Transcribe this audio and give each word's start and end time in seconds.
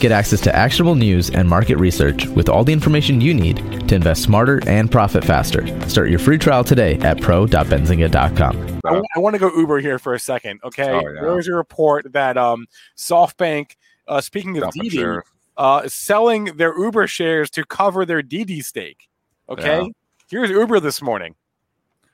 Get 0.00 0.12
access 0.12 0.40
to 0.42 0.54
actionable 0.54 0.94
news 0.94 1.30
and 1.30 1.48
market 1.48 1.76
research 1.78 2.26
with 2.28 2.48
all 2.50 2.64
the 2.64 2.72
information 2.72 3.20
you 3.20 3.32
need 3.32 3.56
to 3.88 3.94
invest 3.94 4.22
smarter 4.22 4.60
and 4.68 4.90
profit 4.90 5.24
faster. 5.24 5.66
Start 5.88 6.10
your 6.10 6.18
free 6.18 6.36
trial 6.36 6.62
today 6.64 6.96
at 6.98 7.20
pro.benzinga.com. 7.22 8.80
I, 8.84 9.02
I 9.14 9.18
want 9.18 9.34
to 9.34 9.38
go 9.40 9.50
Uber 9.56 9.80
here 9.80 9.98
for 9.98 10.12
a 10.12 10.18
second. 10.20 10.60
Okay, 10.62 10.90
Oh, 10.90 11.00
yeah. 11.00 11.20
there 11.22 11.34
was 11.34 11.48
a 11.48 11.52
report 11.54 12.12
that 12.12 12.36
um, 12.36 12.66
SoftBank, 12.98 13.72
uh, 14.06 14.20
speaking 14.20 14.56
of 14.58 14.64
Dumping 14.64 14.82
Didi, 14.82 14.96
shares. 14.98 15.24
uh, 15.56 15.82
is 15.86 15.94
selling 15.94 16.44
their 16.56 16.78
Uber 16.78 17.06
shares 17.06 17.48
to 17.52 17.64
cover 17.64 18.04
their 18.04 18.20
Didi 18.22 18.60
stake. 18.60 19.08
Okay, 19.48 19.78
Yeah. 19.80 19.86
here's 20.30 20.50
Uber 20.50 20.78
this 20.80 21.00
morning, 21.00 21.34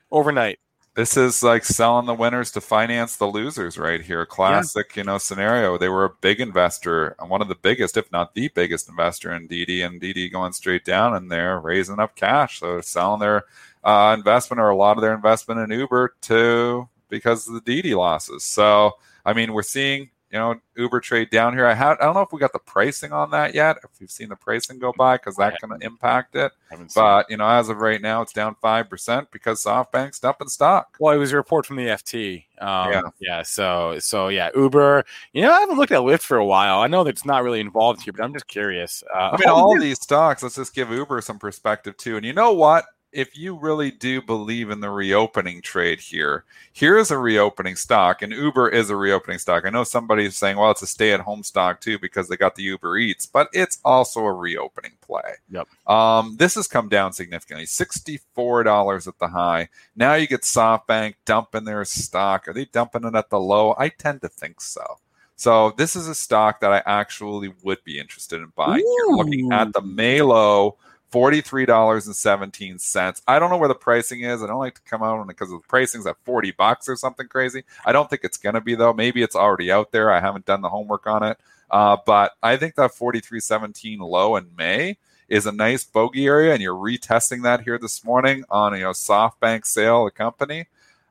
overnight. 0.09 0.57
This 0.95 1.17
is 1.17 1.41
like 1.41 1.65
selling 1.65 2.05
the 2.05 2.13
winners 2.13 2.51
to 2.51 2.61
finance 2.61 3.15
the 3.15 3.25
losers 3.25 3.79
right 3.79 3.99
here. 3.99 4.27
Classic, 4.27 4.95
you 4.95 5.03
know, 5.03 5.17
scenario. 5.17 5.77
They 5.77 5.89
were 5.89 6.05
a 6.05 6.13
big 6.21 6.39
investor, 6.39 7.15
and 7.19 7.31
one 7.31 7.41
of 7.41 7.47
the 7.47 7.55
biggest, 7.55 7.97
if 7.97 8.11
not 8.11 8.35
the 8.35 8.49
biggest 8.49 8.87
investor 8.87 9.33
in 9.33 9.47
Didi, 9.47 9.81
and 9.81 9.99
Didi 9.99 10.29
going 10.29 10.53
straight 10.53 10.85
down, 10.85 11.15
and 11.15 11.31
they're 11.31 11.59
raising 11.59 11.99
up 11.99 12.15
cash. 12.15 12.59
So 12.59 12.73
they're 12.73 12.81
selling 12.83 13.21
their 13.21 13.45
uh, 13.83 14.15
investment 14.15 14.59
or 14.61 14.69
a 14.69 14.75
lot 14.75 14.97
of 14.97 15.01
their 15.01 15.15
investment 15.15 15.59
in 15.61 15.79
Uber 15.79 16.15
to 16.21 16.87
because 17.09 17.47
of 17.47 17.55
the 17.55 17.61
Didi 17.61 17.95
losses. 17.95 18.43
So 18.43 18.93
I 19.25 19.33
mean, 19.33 19.53
we're 19.53 19.63
seeing 19.63 20.09
you 20.33 20.39
know 20.39 20.55
Uber 20.75 20.99
trade 20.99 21.29
down 21.29 21.53
here. 21.53 21.67
I 21.67 21.75
had 21.75 21.93
I 21.99 22.05
don't 22.05 22.15
know 22.15 22.21
if 22.21 22.33
we 22.33 22.39
got 22.39 22.53
the 22.53 22.59
pricing 22.59 23.13
on 23.13 23.29
that 23.31 23.53
yet. 23.53 23.77
If 23.83 23.91
we've 23.99 24.09
seen 24.09 24.29
the 24.29 24.35
pricing 24.35 24.79
go 24.79 24.91
by, 24.97 25.17
because 25.17 25.35
that 25.35 25.59
can 25.59 25.71
impact 25.81 26.35
it. 26.35 26.51
Haven't 26.71 26.91
seen 26.91 27.03
it. 27.03 27.05
But 27.05 27.29
you 27.29 27.37
know, 27.37 27.47
as 27.47 27.69
of 27.69 27.77
right 27.77 28.01
now, 28.01 28.23
it's 28.23 28.33
down 28.33 28.55
five 28.59 28.89
percent 28.89 29.29
because 29.31 29.63
SoftBank's 29.63 30.19
dumping 30.19 30.49
stock. 30.49 30.97
Well, 30.99 31.13
it 31.13 31.19
was 31.19 31.31
a 31.31 31.35
report 31.35 31.67
from 31.67 31.75
the 31.75 31.85
FT. 31.85 32.45
Um, 32.59 32.91
Yeah. 32.91 33.01
yeah. 33.19 33.43
So, 33.43 33.99
so 33.99 34.29
yeah, 34.29 34.49
Uber. 34.55 35.05
You 35.33 35.43
know, 35.43 35.51
I 35.51 35.59
haven't 35.59 35.77
looked 35.77 35.91
at 35.91 35.99
Lyft 35.99 36.21
for 36.21 36.37
a 36.37 36.45
while. 36.45 36.79
I 36.79 36.87
know 36.87 37.03
that 37.03 37.11
it's 37.11 37.25
not 37.25 37.43
really 37.43 37.59
involved 37.59 38.01
here, 38.01 38.13
but 38.13 38.23
I'm 38.23 38.33
just 38.33 38.47
curious. 38.47 39.03
Uh, 39.13 39.31
I 39.33 39.37
mean, 39.37 39.49
all 39.49 39.77
these 39.79 40.01
stocks. 40.01 40.41
Let's 40.41 40.55
just 40.55 40.73
give 40.73 40.89
Uber 40.89 41.21
some 41.21 41.37
perspective 41.37 41.95
too. 41.97 42.17
And 42.17 42.25
you 42.25 42.33
know 42.33 42.53
what? 42.53 42.85
if 43.13 43.37
you 43.37 43.55
really 43.55 43.91
do 43.91 44.21
believe 44.21 44.69
in 44.69 44.79
the 44.79 44.89
reopening 44.89 45.61
trade 45.61 45.99
here, 45.99 46.43
here 46.71 46.97
is 46.97 47.11
a 47.11 47.17
reopening 47.17 47.75
stock, 47.75 48.21
and 48.21 48.33
Uber 48.33 48.69
is 48.69 48.89
a 48.89 48.95
reopening 48.95 49.39
stock. 49.39 49.65
I 49.65 49.69
know 49.69 49.83
somebody 49.83 50.25
is 50.25 50.35
saying, 50.35 50.57
well, 50.57 50.71
it's 50.71 50.81
a 50.81 50.87
stay 50.87 51.13
at 51.13 51.21
home 51.21 51.43
stock 51.43 51.79
too 51.79 51.99
because 51.99 52.27
they 52.27 52.35
got 52.35 52.55
the 52.55 52.63
Uber 52.63 52.97
Eats, 52.97 53.25
but 53.25 53.47
it's 53.53 53.79
also 53.85 54.21
a 54.25 54.33
reopening 54.33 54.93
play. 55.01 55.35
Yep. 55.51 55.67
Um, 55.87 56.35
this 56.37 56.55
has 56.55 56.67
come 56.67 56.89
down 56.89 57.13
significantly 57.13 57.65
$64 57.65 59.07
at 59.07 59.19
the 59.19 59.27
high. 59.27 59.69
Now 59.95 60.15
you 60.15 60.27
get 60.27 60.41
SoftBank 60.41 61.15
dumping 61.25 61.65
their 61.65 61.85
stock. 61.85 62.47
Are 62.47 62.53
they 62.53 62.65
dumping 62.65 63.05
it 63.05 63.15
at 63.15 63.29
the 63.29 63.39
low? 63.39 63.75
I 63.77 63.89
tend 63.89 64.21
to 64.21 64.29
think 64.29 64.59
so. 64.61 64.99
So 65.35 65.73
this 65.77 65.95
is 65.95 66.07
a 66.07 66.15
stock 66.15 66.61
that 66.61 66.71
I 66.71 66.81
actually 66.85 67.53
would 67.63 67.83
be 67.83 67.99
interested 67.99 68.41
in 68.41 68.53
buying 68.55 68.83
Ooh. 68.83 69.07
here. 69.07 69.17
Looking 69.17 69.51
at 69.51 69.73
the 69.73 69.81
Mello. 69.81 70.77
$43.17. 71.13 73.21
I 73.27 73.37
don't 73.37 73.51
know 73.51 73.57
where 73.57 73.67
the 73.67 73.75
pricing 73.75 74.21
is. 74.21 74.41
I 74.41 74.47
don't 74.47 74.59
like 74.59 74.75
to 74.75 74.81
come 74.81 75.03
out 75.03 75.19
on 75.19 75.29
it 75.29 75.37
because 75.37 75.49
the 75.49 75.59
pricing's 75.67 76.07
at 76.07 76.17
40 76.23 76.51
bucks 76.51 76.89
or 76.89 76.95
something 76.95 77.27
crazy. 77.27 77.63
I 77.85 77.91
don't 77.91 78.09
think 78.09 78.23
it's 78.23 78.37
going 78.37 78.55
to 78.55 78.61
be 78.61 78.73
though. 78.73 78.93
Maybe 78.93 79.21
it's 79.21 79.35
already 79.35 79.71
out 79.71 79.91
there. 79.91 80.09
I 80.09 80.19
haven't 80.19 80.45
done 80.45 80.61
the 80.61 80.69
homework 80.69 81.05
on 81.05 81.21
it. 81.23 81.37
Uh, 81.69 81.97
but 82.05 82.31
I 82.41 82.57
think 82.57 82.75
that 82.75 82.91
43.17 82.91 83.99
low 83.99 84.35
in 84.35 84.49
May 84.57 84.97
is 85.27 85.45
a 85.45 85.51
nice 85.51 85.83
bogey 85.83 86.27
area, 86.27 86.53
and 86.53 86.61
you're 86.61 86.75
retesting 86.75 87.43
that 87.43 87.61
here 87.61 87.79
this 87.79 88.03
morning 88.03 88.43
on 88.49 88.75
you 88.75 88.81
know 88.81 88.91
SoftBank 88.91 89.65
sale, 89.65 90.05
A 90.05 90.11
company. 90.11 90.67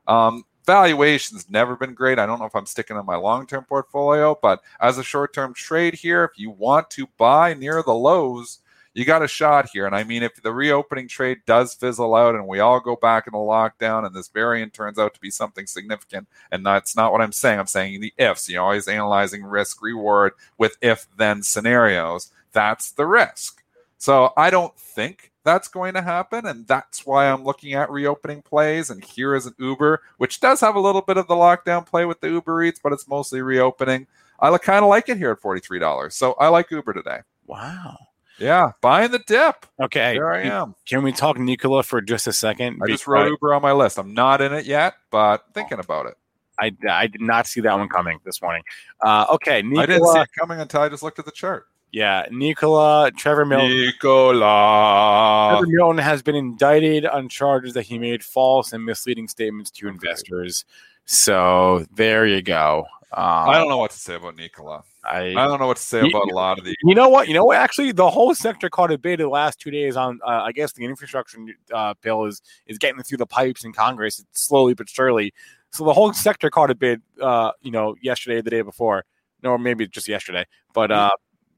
Um, 0.07 0.45
valuation's 0.65 1.49
never 1.49 1.75
been 1.75 1.93
great. 1.93 2.19
I 2.19 2.25
don't 2.25 2.39
know 2.39 2.45
if 2.45 2.55
I'm 2.55 2.65
sticking 2.65 2.97
in 2.97 3.05
my 3.05 3.17
long-term 3.17 3.65
portfolio, 3.65 4.39
but 4.41 4.61
as 4.79 4.97
a 4.97 5.03
short-term 5.03 5.53
trade 5.53 5.95
here, 5.95 6.23
if 6.23 6.39
you 6.39 6.51
want 6.51 6.89
to 6.91 7.09
buy 7.17 7.53
near 7.53 7.83
the 7.83 7.93
lows, 7.93 8.59
you 8.93 9.05
got 9.05 9.23
a 9.23 9.27
shot 9.27 9.69
here. 9.69 9.85
And 9.85 9.95
I 9.95 10.03
mean, 10.03 10.23
if 10.23 10.41
the 10.41 10.53
reopening 10.53 11.07
trade 11.07 11.39
does 11.45 11.73
fizzle 11.73 12.15
out 12.15 12.35
and 12.35 12.47
we 12.47 12.59
all 12.59 12.79
go 12.79 12.95
back 12.95 13.27
into 13.27 13.37
lockdown 13.37 14.05
and 14.05 14.15
this 14.15 14.27
variant 14.27 14.73
turns 14.73 14.99
out 14.99 15.13
to 15.13 15.19
be 15.19 15.31
something 15.31 15.65
significant, 15.65 16.27
and 16.51 16.65
that's 16.65 16.95
not 16.95 17.11
what 17.11 17.21
I'm 17.21 17.31
saying. 17.31 17.59
I'm 17.59 17.67
saying 17.67 18.01
the 18.01 18.13
ifs. 18.17 18.49
You're 18.49 18.63
always 18.63 18.87
analyzing 18.87 19.43
risk 19.43 19.81
reward 19.81 20.33
with 20.57 20.77
if 20.81 21.07
then 21.17 21.43
scenarios. 21.43 22.31
That's 22.51 22.91
the 22.91 23.07
risk. 23.07 23.63
So 23.97 24.33
I 24.37 24.49
don't 24.49 24.77
think 24.77 25.31
that's 25.43 25.67
going 25.67 25.93
to 25.95 26.01
happen. 26.01 26.45
And 26.45 26.67
that's 26.67 27.05
why 27.05 27.29
I'm 27.29 27.43
looking 27.43 27.73
at 27.73 27.89
reopening 27.89 28.41
plays. 28.41 28.89
And 28.89 29.03
here 29.03 29.35
is 29.35 29.45
an 29.45 29.55
Uber, 29.57 30.01
which 30.17 30.39
does 30.39 30.61
have 30.61 30.75
a 30.75 30.79
little 30.79 31.01
bit 31.01 31.17
of 31.17 31.27
the 31.27 31.35
lockdown 31.35 31.85
play 31.85 32.05
with 32.05 32.21
the 32.21 32.29
Uber 32.29 32.63
Eats, 32.63 32.79
but 32.81 32.93
it's 32.93 33.07
mostly 33.07 33.41
reopening. 33.41 34.07
I 34.39 34.55
kind 34.57 34.83
of 34.83 34.89
like 34.89 35.09
it 35.09 35.17
here 35.17 35.31
at 35.31 35.41
$43. 35.41 36.11
So 36.11 36.33
I 36.33 36.49
like 36.49 36.69
Uber 36.69 36.93
today. 36.93 37.19
wow. 37.47 37.97
Yeah, 38.39 38.71
buying 38.81 39.11
the 39.11 39.19
dip. 39.19 39.65
Okay. 39.79 40.13
There 40.13 40.33
I 40.33 40.41
am. 40.43 40.75
Can 40.87 41.03
we 41.03 41.11
talk 41.11 41.37
Nikola 41.37 41.83
for 41.83 42.01
just 42.01 42.27
a 42.27 42.33
second? 42.33 42.81
I 42.83 42.87
just 42.87 43.07
wrote 43.07 43.29
Uber 43.29 43.53
on 43.53 43.61
my 43.61 43.71
list. 43.71 43.97
I'm 43.97 44.13
not 44.13 44.41
in 44.41 44.53
it 44.53 44.65
yet, 44.65 44.95
but 45.11 45.45
thinking 45.53 45.79
about 45.79 46.07
it. 46.07 46.15
I, 46.59 46.71
I 46.89 47.07
did 47.07 47.21
not 47.21 47.47
see 47.47 47.61
that 47.61 47.77
one 47.77 47.89
coming 47.89 48.19
this 48.25 48.41
morning. 48.41 48.63
Uh, 49.01 49.25
okay, 49.31 49.61
Nikola. 49.61 49.81
I 49.81 49.85
didn't 49.85 50.07
see 50.07 50.19
it 50.19 50.29
coming 50.37 50.59
until 50.59 50.81
I 50.81 50.89
just 50.89 51.03
looked 51.03 51.19
at 51.19 51.25
the 51.25 51.31
chart. 51.31 51.67
Yeah, 51.91 52.25
Nikola 52.31 53.11
Trevor 53.11 53.45
Milton. 53.45 53.69
Nikola. 53.69 55.49
Trevor 55.51 55.67
Milton 55.67 55.99
has 55.99 56.23
been 56.23 56.35
indicted 56.35 57.05
on 57.05 57.29
charges 57.29 57.75
that 57.75 57.83
he 57.83 57.99
made 57.99 58.23
false 58.23 58.73
and 58.73 58.83
misleading 58.83 59.27
statements 59.27 59.69
to 59.71 59.87
investors. 59.87 60.65
So 61.05 61.85
there 61.93 62.25
you 62.25 62.41
go. 62.41 62.85
Um, 63.11 63.49
I 63.49 63.59
don't 63.59 63.69
know 63.69 63.77
what 63.77 63.91
to 63.91 63.97
say 63.97 64.15
about 64.15 64.35
Nikola. 64.35 64.83
I, 65.05 65.29
I 65.31 65.45
don't 65.45 65.59
know 65.59 65.67
what 65.67 65.77
to 65.77 65.83
say 65.83 66.01
You- 66.01 66.09
about 66.09 66.31
a 66.31 66.35
lot 66.35 66.59
of 66.59 66.65
these. 66.65 66.75
You 66.83 66.95
know 66.95 67.09
what? 67.09 67.27
You 67.27 67.33
know 67.33 67.45
what? 67.45 67.57
Actually, 67.57 67.91
the 67.91 68.09
whole 68.09 68.33
sector 68.33 68.69
caught 68.69 68.91
a 68.91 68.97
bid 68.97 69.19
the 69.19 69.27
last 69.27 69.59
two 69.59 69.71
days 69.71 69.95
on. 69.97 70.19
Uh, 70.25 70.41
I 70.43 70.51
guess 70.51 70.71
the 70.73 70.85
infrastructure 70.85 71.39
uh, 71.73 71.93
bill 72.01 72.25
is 72.25 72.41
is 72.67 72.77
getting 72.77 73.01
through 73.03 73.17
the 73.17 73.25
pipes 73.25 73.65
in 73.65 73.73
Congress 73.73 74.19
it's 74.19 74.45
slowly 74.47 74.73
but 74.73 74.89
surely. 74.89 75.33
So 75.71 75.83
the 75.85 75.93
whole 75.93 76.13
sector 76.13 76.49
caught 76.49 76.69
a 76.71 76.75
bid. 76.75 77.01
Uh, 77.19 77.51
you 77.61 77.71
know, 77.71 77.95
yesterday, 78.01 78.41
the 78.41 78.49
day 78.49 78.61
before, 78.61 79.05
or 79.43 79.57
maybe 79.57 79.87
just 79.87 80.07
yesterday. 80.07 80.45
But 80.73 80.91
uh, 80.91 81.09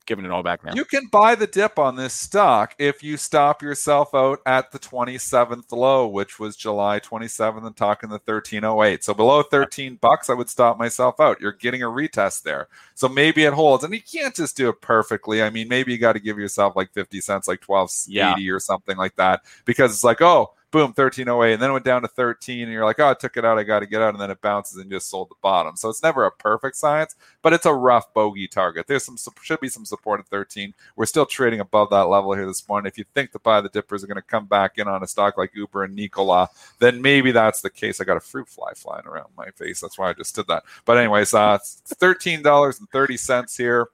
giving 0.06 0.26
it 0.26 0.32
all 0.32 0.44
back 0.44 0.64
now. 0.64 0.74
You 0.74 0.86
can 0.86 1.08
buy 1.08 1.36
the 1.36 1.48
dip 1.48 1.80
on 1.80 1.96
this 1.96 2.14
stock 2.14 2.76
if 2.78 3.04
you 3.04 3.18
stop 3.18 3.62
yourself 3.62 4.14
out 4.14 4.40
at 4.46 4.72
the 4.72 4.80
27th 4.80 5.72
low, 5.72 6.08
which 6.08 6.40
was 6.40 6.56
July 6.56 7.00
27th 7.00 7.66
and 7.66 7.76
talking 7.76 8.10
the 8.10 8.22
1308. 8.24 9.04
So 9.04 9.14
below 9.14 9.44
13 9.44 9.98
bucks, 10.02 10.30
I 10.30 10.34
would 10.34 10.50
stop 10.50 10.78
myself 10.78 11.20
out. 11.20 11.42
You're 11.42 11.52
getting 11.52 11.84
a 11.84 11.88
retest 11.88 12.44
there. 12.44 12.68
So 12.94 13.08
maybe 13.08 13.44
it 13.44 13.54
holds. 13.54 13.84
And 13.84 13.94
you 13.94 14.02
can't 14.02 14.36
just 14.36 14.58
do 14.58 14.70
it 14.70 14.82
perfectly. 14.82 15.42
I 15.42 15.50
mean, 15.50 15.68
maybe 15.68 15.92
you 15.92 15.98
got 15.98 16.14
to 16.14 16.20
give 16.20 16.38
yourself 16.38 16.76
like 16.76 16.92
50 16.94 17.22
cents, 17.22 17.48
like 17.48 17.64
1280 17.64 18.50
or 18.50 18.60
something 18.60 18.98
like 18.98 19.16
that, 19.16 19.42
because 19.66 19.92
it's 19.92 20.04
like, 20.04 20.22
oh, 20.22 20.54
boom, 20.76 20.92
1308. 20.92 21.54
And 21.54 21.62
then 21.62 21.70
it 21.70 21.74
went 21.74 21.86
down 21.86 22.02
to 22.02 22.08
13. 22.10 22.64
And 22.64 22.72
you're 22.72 22.84
like, 22.84 23.00
oh, 23.00 23.10
I 23.10 23.14
took 23.14 23.38
it 23.38 23.46
out. 23.46 23.58
I 23.58 23.64
got 23.64 23.80
to 23.80 23.86
get 23.86 24.02
out. 24.02 24.14
And 24.14 24.22
then 24.22 24.30
it 24.30 24.42
bounces 24.42 24.78
and 24.78 24.92
just 24.92 25.10
sold 25.10 25.30
the 25.30 25.36
bottom. 25.42 25.78
So 25.78 25.88
it's 25.88 26.04
never 26.04 26.26
a 26.26 26.32
perfect 26.32 26.76
science, 26.76 27.16
but 27.42 27.54
it's 27.54 27.66
a 27.66 27.74
rough 27.74 28.14
bogey 28.14 28.50
target. 28.50 28.86
There's 28.86 29.06
some, 29.06 29.16
should 29.42 29.62
be 29.62 29.70
some 29.70 29.86
support 29.86 30.20
at 30.20 30.28
13. 30.28 30.74
We're 30.98 31.06
still 31.06 31.26
trading 31.26 31.62
above 31.62 31.92
that 31.92 32.10
level 32.10 32.34
here 32.34 32.46
this 32.46 32.68
morning. 32.68 32.90
If 32.90 32.98
you 32.98 33.06
think 33.14 33.32
the 33.32 33.40
buy 33.40 33.62
the 33.62 33.70
dippers 33.70 34.04
are 34.04 34.08
going 34.08 34.16
to 34.16 34.22
come 34.22 34.48
back 34.48 34.78
in 34.78 34.90
on 34.90 35.02
a 35.02 35.08
stock 35.08 35.38
like 35.38 35.56
Uber 35.56 35.86
and 35.86 35.96
Nikola, 35.96 36.50
then 36.80 37.02
maybe 37.02 37.32
that's 37.32 37.62
the 37.62 37.70
case. 37.70 38.02
I 38.02 38.04
got 38.04 38.18
a 38.18 38.20
fruit 38.20 38.50
fly 38.50 38.74
flying 38.76 39.06
around 39.08 39.30
my 39.38 39.52
face. 39.52 39.80
That's 39.80 39.98
why 39.98 40.10
I 40.10 40.14
just 40.14 40.36
did 40.36 40.48
that. 40.48 40.64
But 40.84 40.98
anyways, 40.98 41.34
uh, 41.34 41.58
it's 41.62 41.82
$13.30 41.94 43.58
here. 43.58 43.88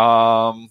Um, 0.00 0.70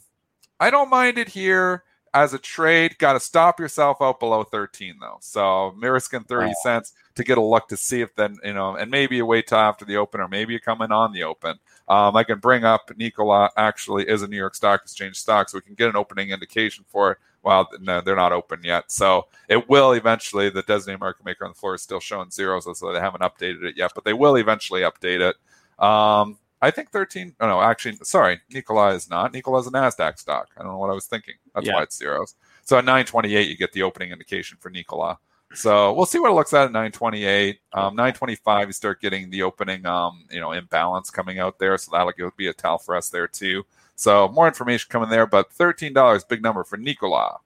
I 0.61 0.69
don't 0.69 0.89
mind 0.89 1.17
it 1.17 1.27
here 1.27 1.83
as 2.13 2.33
a 2.33 2.37
trade. 2.39 2.97
Got 2.97 3.13
to 3.13 3.19
stop 3.19 3.59
yourself 3.59 3.97
out 4.01 4.19
below 4.19 4.43
13 4.43 4.95
though. 4.99 5.17
So 5.21 5.73
Miriskin 5.77 6.27
30 6.27 6.49
Oh. 6.51 6.53
cents 6.63 6.93
to 7.15 7.23
get 7.23 7.37
a 7.37 7.41
look 7.41 7.67
to 7.69 7.77
see 7.77 8.01
if 8.01 8.15
then 8.15 8.37
you 8.43 8.53
know, 8.53 8.75
and 8.75 8.89
maybe 8.91 9.15
you 9.17 9.25
wait 9.25 9.47
till 9.47 9.57
after 9.57 9.85
the 9.85 9.97
open, 9.97 10.21
or 10.21 10.27
maybe 10.27 10.53
you 10.53 10.59
come 10.59 10.81
in 10.81 10.91
on 10.91 11.11
the 11.13 11.23
open. 11.23 11.59
Um, 11.87 12.15
I 12.15 12.23
can 12.23 12.39
bring 12.39 12.63
up 12.65 12.91
Nikola 12.97 13.49
actually 13.55 14.07
is 14.09 14.21
a 14.21 14.27
New 14.27 14.35
York 14.37 14.55
Stock 14.55 14.81
Exchange 14.83 15.15
stock, 15.17 15.49
so 15.49 15.57
we 15.57 15.61
can 15.61 15.73
get 15.75 15.89
an 15.89 15.95
opening 15.95 16.29
indication 16.31 16.83
for 16.89 17.11
it. 17.11 17.17
Well, 17.43 17.69
no, 17.79 18.01
they're 18.01 18.15
not 18.17 18.33
open 18.33 18.59
yet, 18.63 18.91
so 18.91 19.27
it 19.47 19.69
will 19.69 19.93
eventually. 19.93 20.49
The 20.49 20.63
designated 20.63 20.99
market 20.99 21.25
maker 21.25 21.45
on 21.45 21.51
the 21.51 21.55
floor 21.57 21.75
is 21.75 21.81
still 21.81 22.01
showing 22.01 22.29
zeros, 22.29 22.67
so 22.77 22.91
they 22.91 22.99
haven't 22.99 23.21
updated 23.21 23.63
it 23.63 23.77
yet, 23.77 23.93
but 23.95 24.03
they 24.03 24.11
will 24.13 24.35
eventually 24.35 24.81
update 24.81 25.21
it. 25.21 25.37
Um, 25.83 26.37
I 26.61 26.71
think 26.71 26.89
13. 26.91 27.35
Oh, 27.39 27.47
no, 27.47 27.61
actually, 27.61 27.97
sorry, 28.03 28.39
Nikola 28.51 28.93
is 28.93 29.09
not. 29.09 29.31
Nikola 29.33 29.59
is 29.59 29.67
a 29.67 29.71
NASDAQ 29.71 30.17
stock. 30.17 30.49
I 30.57 30.63
don't 30.63 30.71
know 30.71 30.77
what 30.79 30.89
I 30.89 30.93
was 30.93 31.05
thinking. 31.05 31.35
That's 31.53 31.67
Yeah. 31.67 31.75
why 31.75 31.83
it's 31.83 31.95
zeros. 31.97 32.35
So 32.63 32.77
at 32.77 32.85
928, 32.85 33.47
you 33.47 33.55
get 33.55 33.73
the 33.73 33.83
opening 33.83 34.11
indication 34.11 34.57
for 34.59 34.69
Nikola. 34.69 35.19
So 35.53 35.93
we'll 35.93 36.05
see 36.05 36.19
what 36.19 36.29
it 36.31 36.33
looks 36.33 36.53
at 36.53 36.65
at 36.65 36.71
928. 36.71 37.59
Um, 37.73 37.95
925, 37.95 38.67
you 38.67 38.73
start 38.73 38.99
getting 38.99 39.29
the 39.29 39.43
opening, 39.43 39.85
um, 39.85 40.25
you 40.29 40.39
know, 40.41 40.51
imbalance 40.51 41.09
coming 41.09 41.39
out 41.39 41.57
there. 41.59 41.77
So 41.77 41.91
that'll 41.91 42.11
give- 42.11 42.35
be 42.35 42.47
a 42.47 42.53
tell 42.53 42.77
for 42.77 42.95
us 42.95 43.09
there 43.09 43.27
too. 43.27 43.65
So 43.95 44.27
more 44.27 44.47
information 44.47 44.87
coming 44.89 45.09
there, 45.09 45.25
but 45.25 45.51
$13, 45.53 46.23
big 46.25 46.41
number 46.43 46.63
for 46.63 46.77
Nikola. 46.77 47.37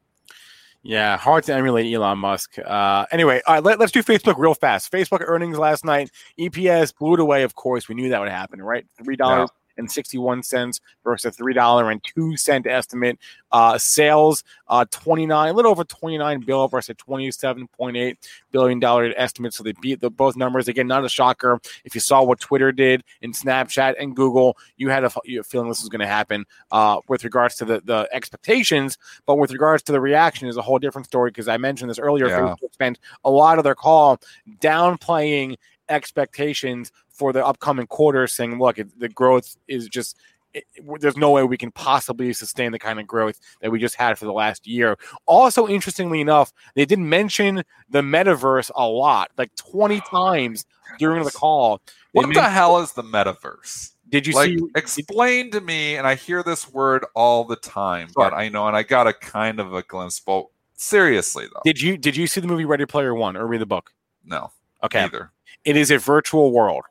Yeah, 0.84 1.16
hard 1.16 1.44
to 1.44 1.54
emulate 1.54 1.94
Elon 1.94 2.18
Musk. 2.18 2.58
Uh, 2.58 3.06
anyway, 3.12 3.42
all 3.46 3.56
right, 3.56 3.64
let, 3.64 3.80
us 3.80 3.92
do 3.92 4.02
Facebook 4.02 4.36
real 4.38 4.56
fast. 4.56 4.92
Facebook 4.92 5.22
earnings 5.24 5.60
last 5.60 5.86
night, 5.86 6.10
EPS 6.40 6.98
blew 6.98 7.14
it 7.14 7.20
away. 7.20 7.44
Of 7.44 7.54
course, 7.54 7.88
we 7.88 7.94
knew 7.94 8.10
that 8.10 8.20
would 8.20 8.30
happen, 8.30 8.62
right? 8.62 8.86
Three 9.04 9.16
dollars 9.16 9.50
and 9.78 9.92
sixty-one 9.92 10.44
cents 10.44 10.80
versus 11.04 11.26
a 11.26 11.32
three 11.32 11.54
dollar 11.54 11.92
and 11.92 12.04
two 12.04 12.38
cent 12.38 12.68
estimate. 12.68 13.18
Uh, 13.52 13.78
sales 13.78 14.44
uh, 14.70 14.86
twenty 14.92 15.26
nine, 15.26 15.50
a 15.50 15.54
little 15.54 15.72
over 15.72 15.84
twenty 15.84 16.18
nine 16.18 16.40
bill 16.40 16.68
versus 16.68 16.90
a 16.90 16.94
twenty-seven 16.94 17.68
point 17.70 17.98
eight 17.98 18.18
billion 18.52 18.80
dollar 18.80 19.14
estimate. 19.18 19.54
So 19.54 19.64
they 19.64 19.74
beat 19.82 20.00
the 20.00 20.10
both 20.10 20.36
numbers 20.38 20.68
again. 20.68 20.88
Not 20.88 21.04
a 21.04 21.10
shocker. 21.10 21.60
If 21.84 21.94
you 21.94 22.02
saw 22.02 22.24
what 22.24 22.40
Twitter 22.40 22.72
did 22.72 23.04
and 23.22 23.34
Snapchat 23.34 23.96
and 24.00 24.16
Google, 24.16 24.58
you 24.78 24.90
had 24.90 25.04
a, 25.04 25.12
you 25.26 25.44
feeling 25.44 25.68
this 25.68 25.82
was 25.82 25.90
going 25.90 26.00
to 26.00 26.08
happen 26.08 26.46
uh, 26.72 27.02
with 27.08 27.24
regards 27.24 27.56
to 27.56 27.66
the 27.66 27.82
the 27.84 28.08
expectations, 28.14 28.98
but 29.26 29.36
with 29.36 29.52
regards 29.52 29.84
to 29.84 29.92
the 29.92 30.00
reaction 30.00 30.48
is 30.48 30.56
a 30.56 30.62
whole 30.62 30.80
different 30.80 31.08
story 31.08 31.32
because 31.32 31.48
I 31.48 31.58
mentioned 31.58 31.90
this 31.90 32.00
earlier. 32.00 32.28
Yeah. 32.28 32.40
Facebook 32.40 32.74
spent 32.74 33.00
a 33.26 33.30
lot 33.30 33.58
of 33.58 33.64
their 33.64 33.76
call 33.76 34.22
downplaying 34.60 35.58
expectations 35.92 36.92
for 37.10 37.34
the 37.34 37.46
upcoming 37.46 37.88
quarter, 37.88 38.26
saying, 38.28 38.58
"Look, 38.60 38.80
it, 38.80 39.00
the 39.00 39.10
growth 39.10 39.56
is 39.68 39.88
just." 39.88 40.18
It, 40.54 40.66
there's 41.00 41.16
no 41.16 41.32
way 41.32 41.44
we 41.46 41.56
can 41.58 41.72
possibly 41.72 42.34
sustain 42.34 42.74
the 42.74 42.80
kind 42.80 43.00
of 43.00 43.08
growth 43.08 43.40
that 43.62 43.72
we 43.72 43.80
just 43.80 43.96
had 43.96 44.20
for 44.20 44.26
the 44.26 44.34
last 44.34 44.68
year. 44.68 44.98
Also, 45.26 45.66
interestingly 45.66 46.20
enough, 46.20 46.52
they 46.76 46.84
did 46.84 47.00
mention 47.00 47.64
the 47.90 48.02
metaverse 48.02 48.70
a 48.76 48.86
lot, 48.86 49.32
like 49.38 49.56
20 49.56 50.02
times 50.12 50.66
during 51.00 51.24
the 51.24 51.32
call. 51.32 51.78
They 51.88 51.96
What 52.12 52.34
the 52.34 52.50
hell 52.50 52.80
is 52.80 52.92
the 52.92 53.02
metaverse? 53.04 53.92
did 54.10 54.28
you 54.28 54.34
like, 54.34 54.50
see? 54.50 54.60
explain 54.76 55.52
to 55.52 55.62
me, 55.62 55.96
and 55.96 56.06
I 56.06 56.16
hear 56.16 56.44
this 56.44 56.70
word 56.70 57.06
all 57.16 57.46
the 57.46 57.56
time, 57.56 58.10
but 58.14 58.34
I 58.34 58.50
know, 58.50 58.68
and 58.68 58.76
I 58.76 58.84
got 58.84 59.08
a 59.08 59.14
kind 59.14 59.62
of 59.62 59.74
a 59.74 59.84
glimpse. 59.84 60.20
But 60.20 60.48
seriously, 60.76 61.46
though, 61.54 61.62
Did 61.64 61.80
you 61.80 61.98
did 61.98 62.18
you 62.18 62.28
see 62.28 62.42
the 62.42 62.48
movie 62.48 62.66
Ready 62.66 62.86
Player 62.86 63.16
One 63.16 63.38
or 63.38 63.48
read 63.48 63.62
the 63.62 63.66
book? 63.66 63.94
no, 64.26 64.52
Okay, 64.84 65.00
neither. 65.00 65.32
It 65.66 65.76
is 65.78 65.92
a 65.92 65.98
virtual 65.98 66.52
world. 66.52 66.84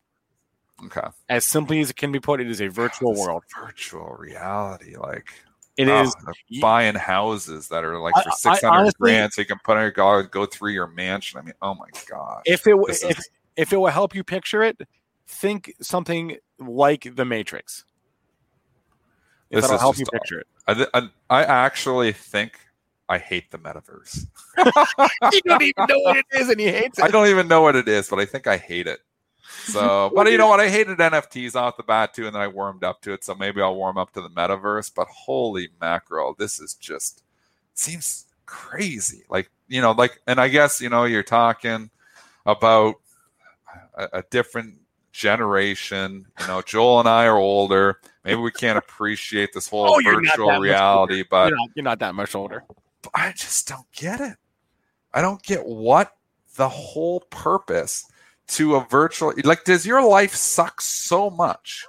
Okay, 0.87 1.07
As 1.29 1.45
simply 1.45 1.81
as 1.81 1.91
it 1.91 1.97
can 1.97 2.11
be 2.11 2.21
put, 2.21 2.41
it 2.41 2.49
is 2.49 2.61
a 2.63 2.69
virtual 2.69 3.15
world. 3.15 3.45
virtual 3.63 4.17
reality, 4.19 4.97
like 4.97 5.31
It 5.77 5.89
oh, 5.89 6.03
is. 6.05 6.17
buying 6.61 6.95
houses 6.95 7.69
that 7.69 7.85
are 7.85 7.99
like 7.99 8.15
for 8.15 8.31
six 8.31 8.63
hundred 8.63 8.95
grand, 8.99 9.33
so 9.33 9.43
you 9.43 9.47
can 9.47 9.59
put 9.63 9.77
on 9.77 9.83
your 9.83 9.91
go 9.91 10.23
go 10.23 10.47
through 10.47 10.73
your 10.73 10.87
mansion. 10.87 11.39
I 11.39 11.43
mean, 11.43 11.55
oh 11.61 11.75
my 11.75 11.89
god! 12.09 12.43
If 12.47 12.67
it 12.67 12.77
if, 12.89 13.19
is- 13.19 13.29
if 13.57 13.73
it 13.73 13.77
will 13.77 13.89
help 13.89 14.15
you 14.15 14.25
picture 14.25 14.63
it, 14.63 14.81
think 15.27 15.75
something 15.83 16.37
like 16.59 17.15
the 17.15 17.27
Matrix. 17.27 17.85
If 19.51 19.57
This 19.57 19.65
it'll 19.67 19.79
help 19.79 19.99
you 19.99 20.07
picture 20.07 20.39
it. 20.41 20.47
I, 20.67 20.87
I, 20.95 21.09
I 21.29 21.43
actually 21.43 22.13
think 22.13 22.59
I 23.11 23.19
hate 23.19 23.51
the 23.51 23.59
metaverse. 23.59 24.25
you 25.33 25.41
don't 25.45 25.63
even 25.63 25.87
know 25.89 25.99
what 25.99 26.17
it 26.17 26.27
is, 26.33 26.49
and 26.49 26.61
he 26.61 26.69
hates 26.69 27.01
it. 27.01 27.05
I 27.05 27.09
don't 27.09 27.27
even 27.27 27.49
know 27.49 27.61
what 27.61 27.75
it 27.75 27.89
is, 27.89 28.09
but 28.09 28.21
I 28.21 28.25
think 28.25 28.47
I 28.47 28.57
hate 28.57 28.87
it. 28.87 29.01
So, 29.65 30.13
but 30.15 30.31
you 30.31 30.39
know 30.39 30.47
what? 30.47 30.61
I 30.61 30.69
hated 30.69 30.99
NFTs 30.99 31.57
off 31.57 31.77
the 31.77 31.83
bat 31.83 32.15
too, 32.15 32.27
and 32.27 32.35
then 32.37 32.41
I 32.41 32.47
warmed 32.47 32.85
up 32.85 33.03
to 33.03 33.13
it. 33.13 33.25
So 33.25 33.35
maybe 33.35 33.61
I'll 33.61 33.75
warm 33.75 33.99
up 33.99 34.13
to 34.13 34.21
the 34.21 34.31
metaverse. 34.31 34.93
But 34.95 35.09
holy 35.09 35.71
mackerel, 35.81 36.37
this 36.39 36.61
is 36.61 36.75
just 36.75 37.25
seems 37.75 38.27
crazy. 38.47 39.25
Like 39.29 39.51
you 39.67 39.81
know, 39.81 39.91
like, 39.91 40.21
and 40.29 40.41
I 40.41 40.47
guess 40.47 40.81
you 40.81 40.89
know, 40.89 41.03
you're 41.03 41.25
talking 41.25 41.91
about 42.47 42.95
a, 43.97 44.09
a 44.13 44.23
different 44.31 44.77
generation. 45.11 46.27
You 46.39 46.47
know, 46.47 46.63
Joel 46.63 47.01
and 47.01 47.09
I 47.09 47.27
are 47.27 47.37
older. 47.37 47.99
Maybe 48.25 48.41
we 48.41 48.53
can't 48.53 48.79
appreciate 48.79 49.53
this 49.53 49.67
whole 49.67 49.95
Oh, 49.95 49.99
you're 49.99 50.21
not 50.21 50.23
that 50.23 50.31
virtual 50.31 50.61
reality, 50.61 51.25
but 51.29 51.49
You're 51.49 51.57
not, 51.57 51.69
you're 51.75 51.83
not 51.83 51.99
that 51.99 52.15
much 52.15 52.37
older. 52.37 52.63
But 53.03 53.13
I 53.15 53.33
just 53.33 53.69
don't 53.69 53.91
get 53.93 54.21
it. 54.21 54.37
I 55.13 55.21
don't 55.23 55.43
get 55.43 55.65
what 55.67 56.13
the 56.57 56.69
whole 56.69 57.21
purpose 57.31 58.05
to 58.49 58.77
a 58.77 58.87
virtual 58.91 59.33
like 59.45 59.65
does 59.65 59.87
your 59.87 60.03
life 60.07 60.35
suck 60.35 60.81
so 60.81 61.31
much 61.31 61.87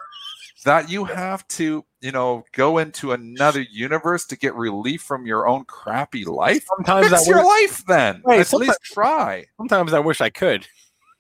that 0.64 0.90
you 0.90 1.04
have 1.06 1.48
to, 1.48 1.84
you 2.02 2.12
know, 2.12 2.44
go 2.52 2.78
into 2.78 3.14
another 3.14 3.62
universe 3.62 4.26
to 4.28 4.38
get 4.38 4.54
relief 4.56 5.02
from 5.02 5.26
your 5.26 5.48
own 5.48 5.66
crappy 5.66 6.24
life? 6.24 6.64
Sometimes 6.78 7.10
Fix 7.10 7.28
I 7.28 7.30
your 7.30 7.40
wish, 7.40 7.48
life 7.70 7.84
then. 7.88 8.22
Hey, 8.28 8.40
At 8.40 8.54
least 8.54 8.80
try. 8.84 9.46
sometimes 9.58 9.94
I 9.94 10.00
wish 10.00 10.22
I 10.22 10.30
could. 10.30 10.68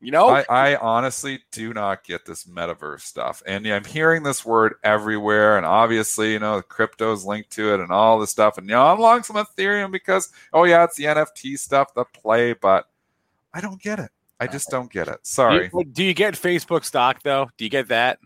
you 0.00 0.10
know, 0.10 0.28
I, 0.28 0.44
I 0.48 0.76
honestly 0.76 1.40
do 1.52 1.72
not 1.72 2.04
get 2.04 2.26
this 2.26 2.44
metaverse 2.44 3.00
stuff. 3.00 3.42
And 3.46 3.64
yeah, 3.64 3.76
I'm 3.76 3.84
hearing 3.84 4.22
this 4.22 4.44
word 4.44 4.74
everywhere. 4.84 5.56
And 5.56 5.64
obviously, 5.64 6.32
you 6.32 6.38
know, 6.38 6.60
crypto's 6.60 7.24
linked 7.24 7.50
to 7.52 7.72
it 7.74 7.80
and 7.80 7.90
all 7.90 8.18
this 8.18 8.30
stuff. 8.30 8.58
And, 8.58 8.68
you 8.68 8.74
know, 8.74 8.86
I'm 8.86 9.00
long 9.00 9.22
some 9.22 9.36
Ethereum 9.36 9.90
because, 9.90 10.30
oh, 10.52 10.64
yeah, 10.64 10.84
it's 10.84 10.96
the 10.96 11.04
NFT 11.04 11.58
stuff, 11.58 11.94
the 11.94 12.04
play, 12.04 12.52
but 12.52 12.88
I 13.54 13.60
don't 13.60 13.80
get 13.80 13.98
it. 13.98 14.10
I 14.38 14.44
uh, 14.44 14.52
just 14.52 14.68
don't 14.68 14.92
get 14.92 15.08
it. 15.08 15.18
Sorry. 15.22 15.68
Do 15.68 15.78
you, 15.78 15.84
do 15.84 16.04
you 16.04 16.14
get 16.14 16.34
Facebook 16.34 16.84
stock 16.84 17.22
though? 17.22 17.48
Do 17.56 17.64
you 17.64 17.70
get 17.70 17.88
that? 17.88 18.18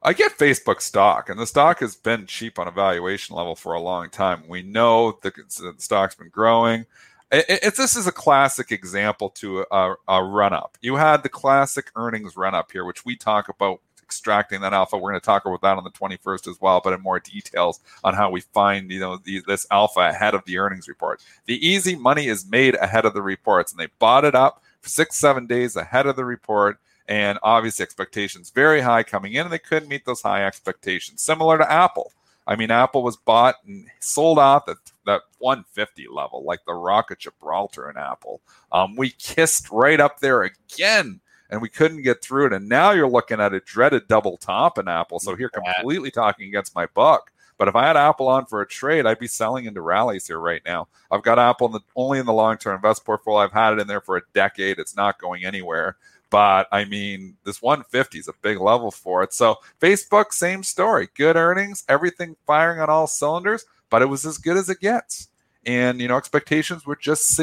I 0.00 0.12
get 0.12 0.36
Facebook 0.36 0.82
stock, 0.82 1.30
and 1.30 1.40
the 1.40 1.46
stock 1.46 1.80
has 1.80 1.96
been 1.96 2.26
cheap 2.26 2.58
on 2.58 2.68
a 2.68 2.70
valuation 2.70 3.36
level 3.36 3.56
for 3.56 3.72
a 3.72 3.80
long 3.80 4.10
time. 4.10 4.44
We 4.46 4.60
know 4.60 5.18
the, 5.22 5.30
the 5.30 5.74
stock's 5.78 6.14
been 6.14 6.28
growing. 6.28 6.84
It, 7.34 7.76
this 7.76 7.96
is 7.96 8.06
a 8.06 8.12
classic 8.12 8.70
example 8.70 9.30
to 9.30 9.66
a, 9.70 9.94
a 10.08 10.22
run 10.22 10.52
up. 10.52 10.78
You 10.80 10.96
had 10.96 11.22
the 11.22 11.28
classic 11.28 11.90
earnings 11.96 12.36
run 12.36 12.54
up 12.54 12.70
here, 12.70 12.84
which 12.84 13.04
we 13.04 13.16
talk 13.16 13.48
about 13.48 13.80
extracting 14.02 14.60
that 14.60 14.72
alpha. 14.72 14.96
We're 14.96 15.10
going 15.10 15.20
to 15.20 15.24
talk 15.24 15.44
about 15.44 15.62
that 15.62 15.76
on 15.76 15.84
the 15.84 15.90
21st 15.90 16.48
as 16.48 16.60
well, 16.60 16.80
but 16.84 16.92
in 16.92 17.00
more 17.00 17.18
details 17.18 17.80
on 18.04 18.14
how 18.14 18.30
we 18.30 18.40
find 18.40 18.90
you 18.90 19.00
know 19.00 19.16
the, 19.16 19.42
this 19.46 19.66
alpha 19.70 20.00
ahead 20.00 20.34
of 20.34 20.44
the 20.44 20.58
earnings 20.58 20.86
report. 20.86 21.22
The 21.46 21.66
easy 21.66 21.96
money 21.96 22.28
is 22.28 22.48
made 22.48 22.76
ahead 22.76 23.04
of 23.04 23.14
the 23.14 23.22
reports, 23.22 23.72
and 23.72 23.80
they 23.80 23.88
bought 23.98 24.24
it 24.24 24.34
up 24.34 24.62
for 24.80 24.88
six 24.88 25.16
seven 25.16 25.46
days 25.46 25.74
ahead 25.76 26.06
of 26.06 26.16
the 26.16 26.24
report 26.24 26.78
and 27.08 27.38
obviously 27.42 27.82
expectations 27.82 28.50
very 28.50 28.80
high 28.80 29.02
coming 29.02 29.34
in 29.34 29.42
and 29.42 29.52
they 29.52 29.58
couldn't 29.58 29.88
meet 29.88 30.04
those 30.04 30.22
high 30.22 30.44
expectations 30.44 31.20
similar 31.20 31.58
to 31.58 31.70
apple 31.70 32.12
i 32.46 32.56
mean 32.56 32.70
apple 32.70 33.02
was 33.02 33.16
bought 33.16 33.56
and 33.66 33.86
sold 34.00 34.38
off 34.38 34.68
at 34.68 34.76
that 35.06 35.22
150 35.38 36.06
level 36.10 36.44
like 36.44 36.60
the 36.66 36.74
rock 36.74 37.10
of 37.10 37.18
gibraltar 37.18 37.90
in 37.90 37.96
apple 37.96 38.40
um, 38.72 38.96
we 38.96 39.10
kissed 39.10 39.70
right 39.70 40.00
up 40.00 40.20
there 40.20 40.42
again 40.42 41.20
and 41.50 41.60
we 41.60 41.68
couldn't 41.68 42.02
get 42.02 42.22
through 42.22 42.46
it 42.46 42.52
and 42.52 42.68
now 42.68 42.90
you're 42.90 43.08
looking 43.08 43.40
at 43.40 43.54
a 43.54 43.60
dreaded 43.60 44.08
double 44.08 44.36
top 44.36 44.78
in 44.78 44.88
apple 44.88 45.18
so 45.18 45.34
here 45.34 45.48
completely 45.48 46.10
talking 46.10 46.48
against 46.48 46.74
my 46.74 46.86
buck 46.94 47.30
but 47.56 47.68
if 47.68 47.76
I 47.76 47.86
had 47.86 47.96
Apple 47.96 48.28
on 48.28 48.46
for 48.46 48.62
a 48.62 48.66
trade, 48.66 49.06
I'd 49.06 49.18
be 49.18 49.28
selling 49.28 49.66
into 49.66 49.80
rallies 49.80 50.26
here 50.26 50.40
right 50.40 50.62
now. 50.64 50.88
I've 51.10 51.22
got 51.22 51.38
Apple 51.38 51.68
in 51.68 51.72
the, 51.72 51.80
only 51.94 52.18
in 52.18 52.26
the 52.26 52.32
long 52.32 52.58
term 52.58 52.74
invest 52.74 53.04
portfolio. 53.04 53.44
I've 53.44 53.52
had 53.52 53.74
it 53.74 53.80
in 53.80 53.86
there 53.86 54.00
for 54.00 54.16
a 54.16 54.22
decade. 54.32 54.78
It's 54.78 54.96
not 54.96 55.20
going 55.20 55.44
anywhere. 55.44 55.96
But 56.34 56.66
I 56.72 56.84
mean, 56.84 57.36
this 57.44 57.62
150 57.62 58.18
is 58.18 58.26
a 58.26 58.32
big 58.42 58.58
level 58.58 58.90
for 58.90 59.22
it. 59.22 59.32
So 59.32 59.58
Facebook, 59.80 60.32
same 60.32 60.64
story. 60.64 61.08
Good 61.14 61.36
earnings, 61.36 61.84
everything 61.88 62.34
firing 62.44 62.80
on 62.80 62.90
all 62.90 63.06
cylinders, 63.06 63.64
but 63.88 64.02
it 64.02 64.06
was 64.06 64.26
as 64.26 64.36
good 64.36 64.56
as 64.56 64.68
it 64.68 64.80
gets. 64.80 65.28
And 65.64 66.00
you 66.00 66.08
know, 66.08 66.16
expectations 66.16 66.84
were 66.86 66.96
just 66.96 67.40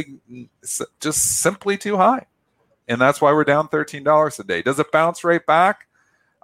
just 1.00 1.40
simply 1.42 1.78
too 1.78 1.96
high, 1.96 2.26
and 2.90 3.00
that's 3.00 3.22
why 3.22 3.32
we're 3.32 3.46
down 3.46 3.70
thirteen 3.70 4.04
dollars 4.04 4.38
a 4.40 4.44
day. 4.44 4.62
Does 4.62 4.78
it 4.78 4.92
bounce 4.92 5.24
right 5.24 5.46
back? 5.46 5.88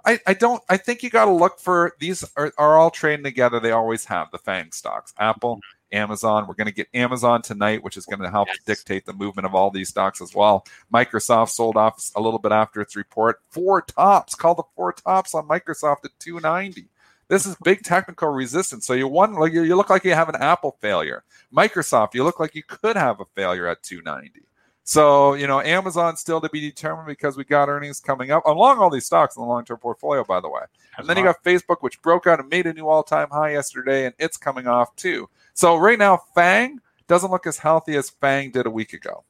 I, 0.06 0.18
I 0.26 0.32
don't 0.32 0.62
I 0.70 0.78
think 0.78 1.02
you 1.02 1.10
got 1.10 1.26
to 1.26 1.32
look 1.32 1.60
for 1.60 1.92
these 2.00 2.24
are, 2.38 2.50
are 2.56 2.78
all 2.78 2.90
trading 2.90 3.24
together. 3.24 3.60
They 3.60 3.72
always 3.72 4.06
have 4.06 4.30
the 4.30 4.38
FANG 4.38 4.72
stocks. 4.72 5.12
Apple, 5.18 5.60
Amazon. 5.92 6.46
We're 6.46 6.54
going 6.54 6.66
to 6.68 6.72
get 6.74 6.88
Amazon 6.94 7.42
tonight, 7.42 7.82
which 7.82 7.96
is 7.96 8.06
going 8.06 8.20
to 8.20 8.30
help 8.30 8.48
Yes. 8.48 8.58
dictate 8.66 9.06
the 9.06 9.12
movement 9.12 9.46
of 9.46 9.54
all 9.54 9.70
these 9.70 9.88
stocks 9.88 10.20
as 10.20 10.34
well. 10.34 10.64
Microsoft 10.92 11.50
sold 11.50 11.76
off 11.76 12.10
a 12.16 12.20
little 12.20 12.38
bit 12.38 12.52
after 12.52 12.80
its 12.80 12.96
report. 12.96 13.40
Four 13.50 13.82
tops, 13.82 14.34
call 14.34 14.54
the 14.54 14.62
four 14.76 14.92
tops 14.92 15.34
on 15.34 15.48
Microsoft 15.48 16.04
at 16.04 16.18
290. 16.18 16.88
This 17.28 17.44
is 17.44 17.56
big 17.62 17.82
technical 17.82 18.28
resistance. 18.28 18.86
So 18.86 18.94
you 18.94 19.06
one 19.06 19.34
you 19.52 19.76
look 19.76 19.90
like 19.90 20.04
you 20.04 20.14
have 20.14 20.28
an 20.30 20.36
Apple 20.36 20.76
failure. 20.80 21.24
Microsoft, 21.54 22.14
you 22.14 22.24
look 22.24 22.40
like 22.40 22.54
you 22.54 22.62
could 22.62 22.96
have 22.96 23.20
a 23.20 23.24
failure 23.34 23.66
at 23.66 23.82
290. 23.82 24.42
So, 24.88 25.34
you 25.34 25.46
know, 25.46 25.60
Amazon 25.60 26.16
still 26.16 26.40
to 26.40 26.48
be 26.48 26.62
determined 26.62 27.08
because 27.08 27.36
we 27.36 27.44
got 27.44 27.68
earnings 27.68 28.00
coming 28.00 28.30
up 28.30 28.46
along 28.46 28.78
all 28.78 28.88
these 28.88 29.04
stocks 29.04 29.36
in 29.36 29.42
the 29.42 29.46
long 29.46 29.62
term 29.66 29.76
portfolio, 29.76 30.24
by 30.24 30.40
the 30.40 30.48
way. 30.48 30.62
And 30.96 31.06
then 31.06 31.18
you 31.18 31.24
got 31.24 31.44
Facebook, 31.44 31.82
which 31.82 32.00
broke 32.00 32.26
out 32.26 32.40
and 32.40 32.48
made 32.48 32.66
a 32.66 32.72
new 32.72 32.88
all 32.88 33.02
time 33.02 33.28
high 33.30 33.52
yesterday, 33.52 34.06
and 34.06 34.14
it's 34.18 34.38
coming 34.38 34.66
off 34.66 34.96
too. 34.96 35.28
So 35.52 35.76
right 35.76 35.98
now, 35.98 36.22
Fang 36.34 36.80
doesn't 37.06 37.30
look 37.30 37.46
as 37.46 37.58
healthy 37.58 37.96
as 37.96 38.08
Fang 38.08 38.50
did 38.50 38.64
a 38.64 38.70
week 38.70 38.94
ago. 38.94 39.24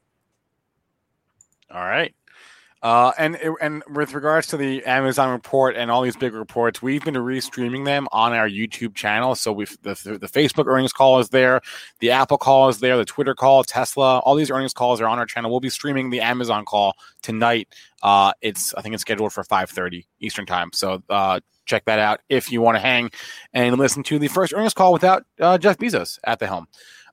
All 1.72 1.82
right. 1.82 2.14
Uh, 2.82 3.12
and 3.18 3.36
and 3.60 3.82
with 3.92 4.14
regards 4.14 4.46
to 4.48 4.56
the 4.56 4.84
Amazon 4.84 5.30
report 5.30 5.76
and 5.76 5.90
all 5.90 6.02
these 6.02 6.16
big 6.16 6.32
reports, 6.32 6.80
we've 6.80 7.04
been 7.04 7.14
restreaming 7.14 7.84
them 7.84 8.06
on 8.12 8.32
our 8.32 8.48
YouTube 8.48 8.94
channel. 8.94 9.34
So 9.34 9.52
we've 9.52 9.76
the, 9.82 9.94
the 10.20 10.28
Facebook 10.28 10.66
earnings 10.66 10.92
call 10.92 11.18
is 11.18 11.30
there, 11.30 11.60
the 11.98 12.10
Apple 12.10 12.38
call 12.38 12.68
is 12.68 12.78
there, 12.78 12.96
the 12.96 13.04
Twitter 13.04 13.34
call, 13.34 13.64
Tesla, 13.64 14.20
all 14.20 14.34
these 14.36 14.50
earnings 14.50 14.72
calls 14.72 15.00
are 15.00 15.06
on 15.06 15.18
our 15.18 15.26
channel. 15.26 15.50
We'll 15.50 15.60
be 15.60 15.70
streaming 15.70 16.10
the 16.10 16.20
Amazon 16.20 16.64
call 16.64 16.94
tonight. 17.22 17.68
Uh, 18.02 18.32
it's 18.40 18.72
I 18.74 18.82
think 18.82 18.94
it's 18.94 19.02
scheduled 19.02 19.32
for 19.32 19.42
5:30 19.42 20.06
Eastern 20.20 20.46
time. 20.46 20.70
So 20.72 21.02
uh, 21.08 21.40
check 21.66 21.84
that 21.84 21.98
out 21.98 22.20
if 22.28 22.50
you 22.50 22.60
want 22.60 22.76
to 22.76 22.80
hang 22.80 23.10
and 23.52 23.76
listen 23.76 24.02
to 24.04 24.18
the 24.18 24.28
first 24.28 24.52
earnings 24.54 24.74
call 24.74 24.92
without 24.92 25.24
uh, 25.40 25.58
Jeff 25.58 25.78
Bezos 25.78 26.18
at 26.24 26.38
the 26.38 26.46
helm. 26.46 26.66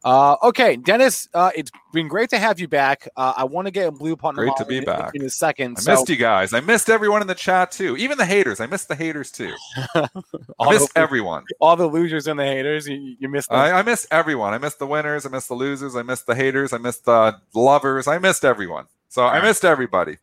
Uh, 0.05 0.37
okay, 0.43 0.75
Dennis, 0.75 1.27
uh, 1.33 1.49
it's 1.55 1.71
been 1.91 2.07
great 2.07 2.29
to 2.29 2.37
have 2.37 2.59
you 2.59 2.67
back. 2.67 3.09
Uh, 3.17 3.33
I 3.35 3.43
want 3.43 3.65
to 3.65 3.71
get 3.71 3.87
a 3.87 3.91
blue 3.91 4.15
punt. 4.15 4.35
Great 4.35 4.55
to 4.57 4.65
be 4.65 4.77
in, 4.77 4.83
back 4.83 5.15
in 5.15 5.23
a 5.23 5.29
second. 5.31 5.77
I 5.79 5.81
so- 5.81 5.91
missed 5.91 6.09
you 6.09 6.15
guys. 6.15 6.53
I 6.53 6.59
missed 6.59 6.91
everyone 6.91 7.21
in 7.21 7.27
the 7.27 7.33
chat 7.33 7.71
too. 7.71 7.97
Even 7.97 8.19
the 8.19 8.25
haters. 8.25 8.59
I 8.59 8.67
missed 8.67 8.87
the 8.87 8.95
haters 8.95 9.31
too. 9.31 9.51
I 9.95 10.69
missed 10.69 10.93
the, 10.93 10.99
everyone. 10.99 11.43
all 11.59 11.75
the 11.75 11.87
losers 11.87 12.27
and 12.27 12.39
the 12.39 12.45
haters. 12.45 12.87
You, 12.87 13.15
you 13.17 13.27
missed. 13.27 13.51
I, 13.51 13.71
I 13.71 13.81
missed 13.81 14.05
everyone. 14.11 14.53
I 14.53 14.59
missed 14.59 14.77
the 14.77 14.85
winners. 14.85 15.25
I 15.25 15.29
missed 15.29 15.47
the 15.47 15.55
losers. 15.55 15.95
I 15.95 16.03
missed 16.03 16.27
the 16.27 16.35
haters. 16.35 16.71
I 16.71 16.77
missed 16.77 17.05
the 17.05 17.37
lovers. 17.55 18.07
I 18.07 18.19
missed 18.19 18.45
everyone. 18.45 18.85
So 19.09 19.25
I 19.25 19.41
missed 19.41 19.65
everybody. 19.65 20.17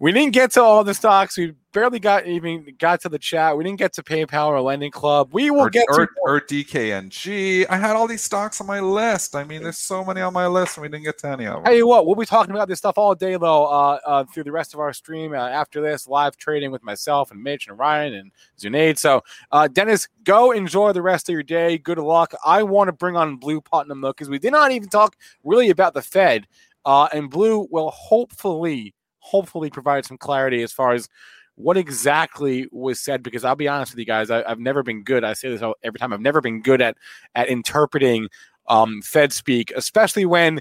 We 0.00 0.12
didn't 0.12 0.32
get 0.32 0.52
to 0.52 0.62
all 0.62 0.84
the 0.84 0.94
stocks. 0.94 1.36
We 1.36 1.54
barely 1.72 1.98
got 1.98 2.26
even 2.26 2.74
got 2.78 3.00
to 3.02 3.08
the 3.08 3.18
chat. 3.18 3.56
We 3.56 3.64
didn't 3.64 3.78
get 3.78 3.92
to 3.94 4.02
PayPal 4.02 4.48
or 4.48 4.60
Lending 4.60 4.90
Club. 4.90 5.30
We 5.32 5.50
will 5.50 5.62
Or, 5.62 5.70
get 5.70 5.86
or, 5.88 6.06
to 6.06 6.12
or 6.22 6.40
DKNG. 6.40 7.66
I 7.68 7.76
had 7.76 7.96
all 7.96 8.06
these 8.06 8.22
stocks 8.22 8.60
on 8.60 8.66
my 8.66 8.80
list. 8.80 9.34
I 9.34 9.44
mean, 9.44 9.62
there's 9.62 9.78
so 9.78 10.04
many 10.04 10.20
on 10.20 10.32
my 10.32 10.46
list, 10.46 10.76
and 10.76 10.82
we 10.82 10.88
didn't 10.88 11.04
get 11.04 11.18
to 11.18 11.28
any 11.28 11.46
of 11.46 11.56
them. 11.56 11.64
Tell 11.64 11.74
you 11.74 11.86
what, 11.86 12.06
we'll 12.06 12.14
be 12.14 12.26
talking 12.26 12.54
about 12.54 12.68
this 12.68 12.78
stuff 12.78 12.96
all 12.96 13.14
day, 13.14 13.36
though, 13.36 13.66
uh, 13.66 13.98
uh, 14.06 14.24
through 14.24 14.44
the 14.44 14.52
rest 14.52 14.74
of 14.74 14.80
our 14.80 14.92
stream. 14.92 15.32
Uh, 15.32 15.36
after 15.36 15.80
this, 15.80 16.06
live 16.06 16.36
trading 16.36 16.70
with 16.70 16.82
myself 16.82 17.30
and 17.30 17.42
Mitch 17.42 17.66
and 17.68 17.78
Ryan 17.78 18.14
and 18.14 18.32
Zunaid. 18.58 18.98
So, 18.98 19.22
uh, 19.50 19.68
Dennis, 19.68 20.08
go 20.22 20.52
enjoy 20.52 20.92
the 20.92 21.02
rest 21.02 21.28
of 21.28 21.32
your 21.32 21.42
day. 21.42 21.78
Good 21.78 21.98
luck. 21.98 22.34
I 22.44 22.62
want 22.62 22.88
to 22.88 22.92
bring 22.92 23.16
on 23.16 23.36
Blue 23.36 23.60
Putnam, 23.60 24.00
though, 24.00 24.12
because 24.12 24.28
we 24.28 24.38
did 24.38 24.52
not 24.52 24.70
even 24.70 24.88
talk 24.88 25.16
really 25.42 25.70
about 25.70 25.94
the 25.94 26.02
Fed. 26.02 26.46
Uh, 26.84 27.08
and 27.12 27.30
Blue 27.30 27.66
will 27.70 27.90
hopefully, 27.90 28.94
hopefully 29.24 29.70
provide 29.70 30.04
some 30.04 30.18
clarity 30.18 30.62
as 30.62 30.70
far 30.70 30.92
as 30.92 31.08
what 31.54 31.78
exactly 31.78 32.68
was 32.70 33.00
said 33.00 33.22
because 33.22 33.42
I'll 33.42 33.56
be 33.56 33.68
honest 33.68 33.92
with 33.92 33.98
you 34.00 34.04
guys, 34.04 34.30
I, 34.30 34.46
have 34.46 34.58
never 34.58 34.82
been 34.82 35.02
good. 35.02 35.24
I 35.24 35.32
say 35.32 35.48
this 35.48 35.62
every 35.82 35.98
time. 35.98 36.12
I've 36.12 36.20
never 36.20 36.42
been 36.42 36.60
good 36.60 36.82
at 36.82 36.96
at 37.34 37.48
interpreting 37.48 38.28
um, 38.68 39.00
Fed 39.02 39.32
speak, 39.32 39.72
especially 39.74 40.26
when 40.26 40.60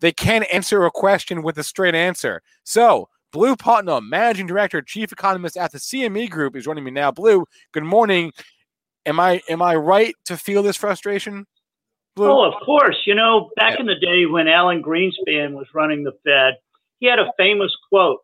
they 0.00 0.12
can't 0.12 0.46
answer 0.52 0.84
a 0.84 0.90
question 0.90 1.42
with 1.42 1.58
a 1.58 1.64
straight 1.64 1.94
answer. 1.94 2.40
So, 2.62 3.08
Blue 3.32 3.56
Putnam, 3.56 4.08
managing 4.08 4.46
director, 4.46 4.80
chief 4.80 5.10
economist 5.10 5.56
at 5.56 5.72
the 5.72 5.78
CME 5.78 6.30
Group, 6.30 6.54
is 6.54 6.64
joining 6.64 6.84
me 6.84 6.92
now. 6.92 7.10
Blue, 7.10 7.46
good 7.72 7.84
morning. 7.84 8.32
Am 9.06 9.18
I 9.18 9.42
am 9.48 9.60
I 9.60 9.74
right 9.74 10.14
to 10.26 10.36
feel 10.36 10.62
this 10.62 10.76
frustration? 10.76 11.46
Blue? 12.14 12.30
Oh, 12.30 12.44
of 12.44 12.54
course. 12.64 12.96
You 13.06 13.16
know, 13.16 13.50
back 13.56 13.80
in 13.80 13.86
the 13.86 13.96
day 13.96 14.26
when 14.26 14.46
Alan 14.46 14.82
Greenspan 14.82 15.54
was 15.54 15.66
running 15.74 16.04
the 16.04 16.12
Fed, 16.24 16.54
he 17.04 17.10
had 17.10 17.18
a 17.18 17.30
famous 17.36 17.76
quote. 17.90 18.20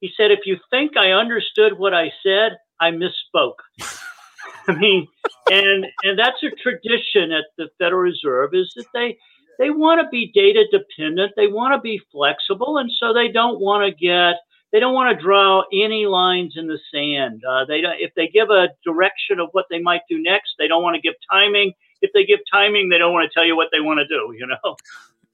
He 0.00 0.10
said, 0.14 0.30
If 0.30 0.40
you 0.44 0.58
think 0.70 0.98
I 0.98 1.12
understood 1.12 1.78
what 1.78 1.94
I 1.94 2.12
said, 2.22 2.58
I 2.78 2.90
misspoke. 2.90 3.54
I 4.68 4.74
mean, 4.74 5.08
and 5.50 5.86
and 6.02 6.18
that's 6.18 6.42
a 6.42 6.50
tradition 6.50 7.32
at 7.32 7.46
the 7.56 7.70
Federal 7.78 8.02
Reserve 8.02 8.50
is 8.52 8.70
that 8.76 8.84
they 8.92 9.16
they 9.58 9.70
want 9.70 10.02
to 10.02 10.08
be 10.10 10.30
data 10.34 10.66
dependent, 10.70 11.32
they 11.36 11.46
want 11.46 11.74
to 11.74 11.80
be 11.80 12.02
flexible, 12.12 12.76
and 12.76 12.90
so 13.00 13.14
they 13.14 13.28
don't 13.28 13.60
want 13.60 13.86
to 13.86 13.98
get 13.98 14.36
they 14.72 14.78
don't 14.78 14.92
want 14.92 15.16
to 15.16 15.24
draw 15.24 15.62
any 15.72 16.04
lines 16.04 16.52
in 16.56 16.66
the 16.66 16.78
sand. 16.92 17.42
Uh, 17.48 17.64
they 17.64 17.80
don't, 17.80 17.96
if 17.98 18.12
they 18.14 18.28
give 18.28 18.50
a 18.50 18.68
direction 18.84 19.40
of 19.40 19.48
what 19.52 19.64
they 19.70 19.80
might 19.80 20.02
do 20.10 20.22
next, 20.22 20.56
they 20.58 20.68
don't 20.68 20.82
want 20.82 20.96
to 20.96 21.00
give 21.00 21.14
timing. 21.32 21.72
If 22.02 22.10
they 22.12 22.26
give 22.26 22.40
timing, 22.52 22.90
they 22.90 22.98
don't 22.98 23.14
want 23.14 23.26
to 23.26 23.34
tell 23.34 23.46
you 23.46 23.56
what 23.56 23.68
they 23.72 23.80
want 23.80 24.00
to 24.00 24.06
do. 24.06 24.34
You 24.36 24.48
know. 24.48 24.76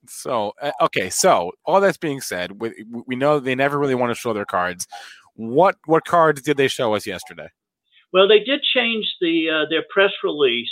So 0.09 0.53
uh, 0.61 0.73
okay, 0.83 1.11
so 1.11 1.53
all 1.65 1.81
that's 1.81 1.99
being 1.99 2.21
said, 2.21 2.61
we, 2.61 2.85
we 3.07 3.17
know 3.17 3.41
they 3.41 3.55
never 3.55 3.79
really 3.79 3.95
want 3.95 4.11
to 4.11 4.15
show 4.15 4.33
their 4.33 4.45
cards. 4.45 4.87
What 5.35 5.77
what 5.87 6.05
cards 6.05 6.43
did 6.43 6.57
they 6.57 6.69
show 6.69 6.95
us 6.95 7.07
yesterday? 7.07 7.49
Well, 8.13 8.29
they 8.29 8.41
did 8.41 8.63
change 8.63 9.17
the 9.21 9.51
uh, 9.51 9.69
their 9.69 9.85
press 9.93 10.13
release 10.23 10.71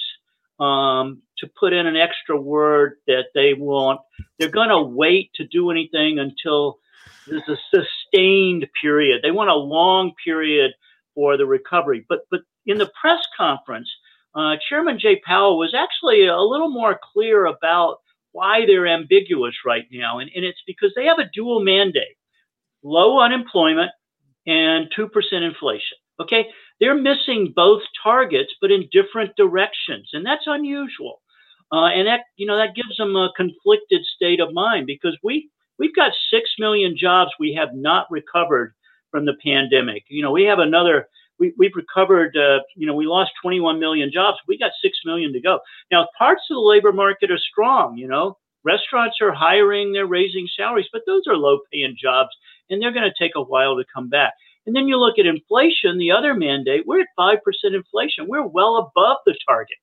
um, 0.61 1.23
to 1.39 1.49
put 1.59 1.73
in 1.73 1.87
an 1.87 1.97
extra 1.97 2.41
word 2.41 2.95
that 3.07 3.27
they 3.35 3.55
want. 3.55 4.01
They're 4.39 4.49
going 4.49 4.69
to 4.69 4.83
wait 4.83 5.31
to 5.35 5.47
do 5.47 5.71
anything 5.71 6.19
until 6.19 6.79
there's 7.27 7.43
a 7.49 7.57
sustained 7.75 8.67
period. 8.81 9.23
They 9.23 9.31
want 9.31 9.51
a 9.51 9.55
long 9.55 10.12
period 10.25 10.73
for 11.15 11.37
the 11.37 11.47
recovery. 11.47 12.07
But 12.09 12.21
but 12.31 12.41
in 12.67 12.79
the 12.79 12.91
press 13.01 13.21
conference, 13.37 13.91
uh, 14.35 14.57
Chairman 14.69 14.99
Jay 14.99 15.21
Powell 15.27 15.59
was 15.59 15.75
actually 15.75 16.27
a 16.27 16.41
little 16.41 16.71
more 16.71 16.99
clear 17.12 17.47
about 17.47 17.99
why 18.33 18.67
they're 18.67 18.87
ambiguous 18.87 19.55
right 19.65 19.85
now, 19.93 20.19
and, 20.19 20.31
and 20.35 20.45
it's 20.45 20.62
because 20.67 20.93
they 20.97 21.07
have 21.07 21.19
a 21.19 21.31
dual 21.35 21.62
mandate: 21.62 22.17
low 22.83 23.21
unemployment 23.21 23.91
and 24.47 24.89
two 24.95 25.09
percent 25.09 25.45
inflation. 25.45 25.99
Okay, 26.21 26.47
they're 26.81 26.95
missing 26.95 27.53
both 27.55 27.83
targets, 28.03 28.53
but 28.61 28.71
in 28.71 28.89
different 28.93 29.35
directions, 29.37 30.11
and 30.12 30.25
that's 30.25 30.45
unusual. 30.47 31.21
Uh, 31.73 31.87
and 31.87 32.07
that 32.07 32.21
you 32.37 32.47
know 32.47 32.57
that 32.57 32.75
gives 32.75 32.97
them 32.99 33.17
a 33.17 33.33
conflicted 33.37 34.03
state 34.15 34.41
of 34.41 34.53
mind 34.53 34.87
because 34.87 35.17
we 35.23 35.51
we've 35.79 35.95
got 35.95 36.12
six 36.31 36.51
million 36.59 36.97
jobs 36.97 37.31
we 37.41 37.55
have 37.55 37.71
not 37.75 38.07
recovered 38.11 38.75
from 39.11 39.27
the 39.27 39.37
pandemic. 39.45 40.05
You 40.09 40.23
know, 40.23 40.33
we 40.33 40.45
have 40.45 40.59
another. 40.59 41.09
We, 41.39 41.55
we've 41.59 41.75
recovered. 41.75 42.37
Uh, 42.37 42.61
you 42.77 42.87
know, 42.87 42.95
we 42.95 43.07
lost 43.07 43.33
21 43.43 43.81
million 43.81 44.11
jobs. 44.12 44.39
We 44.47 44.59
got 44.59 44.73
six 44.83 44.99
million 45.05 45.33
to 45.33 45.41
go. 45.41 45.59
Now, 45.91 46.07
parts 46.19 46.43
of 46.51 46.57
the 46.57 46.61
labor 46.61 46.93
market 46.93 47.31
are 47.31 47.39
strong. 47.39 47.97
You 47.97 48.09
know, 48.09 48.39
restaurants 48.65 49.17
are 49.21 49.33
hiring, 49.33 49.93
they're 49.93 50.07
raising 50.07 50.49
salaries, 50.57 50.89
but 50.93 51.03
those 51.07 51.23
are 51.29 51.37
low-paying 51.37 51.97
jobs, 52.01 52.31
and 52.71 52.81
they're 52.81 52.93
going 52.93 53.11
to 53.11 53.25
take 53.25 53.33
a 53.37 53.43
while 53.43 53.77
to 53.77 53.85
come 53.93 54.09
back. 54.09 54.33
And 54.67 54.77
then 54.77 54.87
you 54.87 54.97
look 54.97 55.19
at 55.19 55.27
inflation, 55.27 55.99
the 55.99 56.12
other 56.12 56.35
mandate, 56.35 56.87
we're 56.87 57.01
at 57.01 57.09
5% 57.19 57.39
inflation. 57.65 58.29
We're 58.29 58.47
well 58.47 58.77
above 58.77 59.19
the 59.27 59.37
target. 59.49 59.77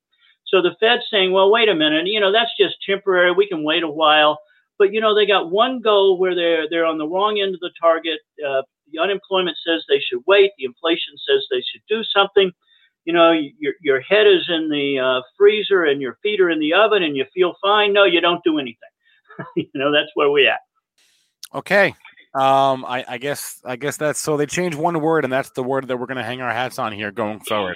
So 0.47 0.61
the 0.61 0.75
Fed's 0.79 1.03
saying, 1.11 1.31
well, 1.31 1.51
wait 1.51 1.69
a 1.69 1.75
minute, 1.75 2.07
you 2.07 2.19
know, 2.19 2.31
that's 2.31 2.51
just 2.59 2.75
temporary. 2.85 3.31
We 3.31 3.47
can 3.47 3.63
wait 3.63 3.83
a 3.83 3.89
while. 3.89 4.39
But, 4.79 4.93
you 4.93 5.01
know, 5.01 5.13
they 5.13 5.27
got 5.27 5.51
one 5.51 5.81
goal 5.81 6.17
where 6.17 6.33
they're, 6.33 6.69
they're 6.69 6.85
on 6.85 6.97
the 6.97 7.07
wrong 7.07 7.39
end 7.41 7.53
of 7.53 7.59
the 7.59 7.71
target. 7.79 8.19
Uh, 8.45 8.61
the 8.91 8.99
unemployment 8.99 9.57
says 9.65 9.83
they 9.87 9.99
should 9.99 10.23
wait. 10.27 10.51
The 10.57 10.65
inflation 10.65 11.13
says 11.27 11.45
they 11.49 11.61
should 11.61 11.81
do 11.87 12.03
something. 12.03 12.51
You 13.05 13.13
know, 13.13 13.31
your, 13.31 13.73
your 13.81 14.01
head 14.01 14.27
is 14.27 14.47
in 14.49 14.69
the 14.69 14.99
uh, 14.99 15.21
freezer 15.37 15.85
and 15.85 16.01
your 16.01 16.17
feet 16.21 16.39
are 16.41 16.49
in 16.49 16.59
the 16.59 16.73
oven 16.73 17.03
and 17.03 17.15
you 17.15 17.25
feel 17.33 17.55
fine. 17.61 17.93
No, 17.93 18.03
you 18.03 18.21
don't 18.21 18.43
do 18.43 18.59
anything. 18.59 18.77
you 19.55 19.69
know, 19.73 19.91
that's 19.91 20.11
where 20.13 20.29
we 20.29 20.47
at. 20.47 20.59
Okay. 21.53 21.95
Um, 22.35 22.85
I, 22.85 23.03
I 23.07 23.17
guess 23.17 23.59
I 23.65 23.75
guess 23.75 23.97
that's 23.97 24.19
so 24.19 24.37
they 24.37 24.45
changed 24.45 24.77
one 24.77 25.01
word 25.01 25.23
and 25.23 25.33
that's 25.33 25.49
the 25.51 25.63
word 25.63 25.87
that 25.87 25.97
we're 25.97 26.05
gonna 26.05 26.23
hang 26.23 26.41
our 26.41 26.51
hats 26.51 26.77
on 26.77 26.91
here 26.91 27.11
going 27.11 27.39
forward. 27.39 27.75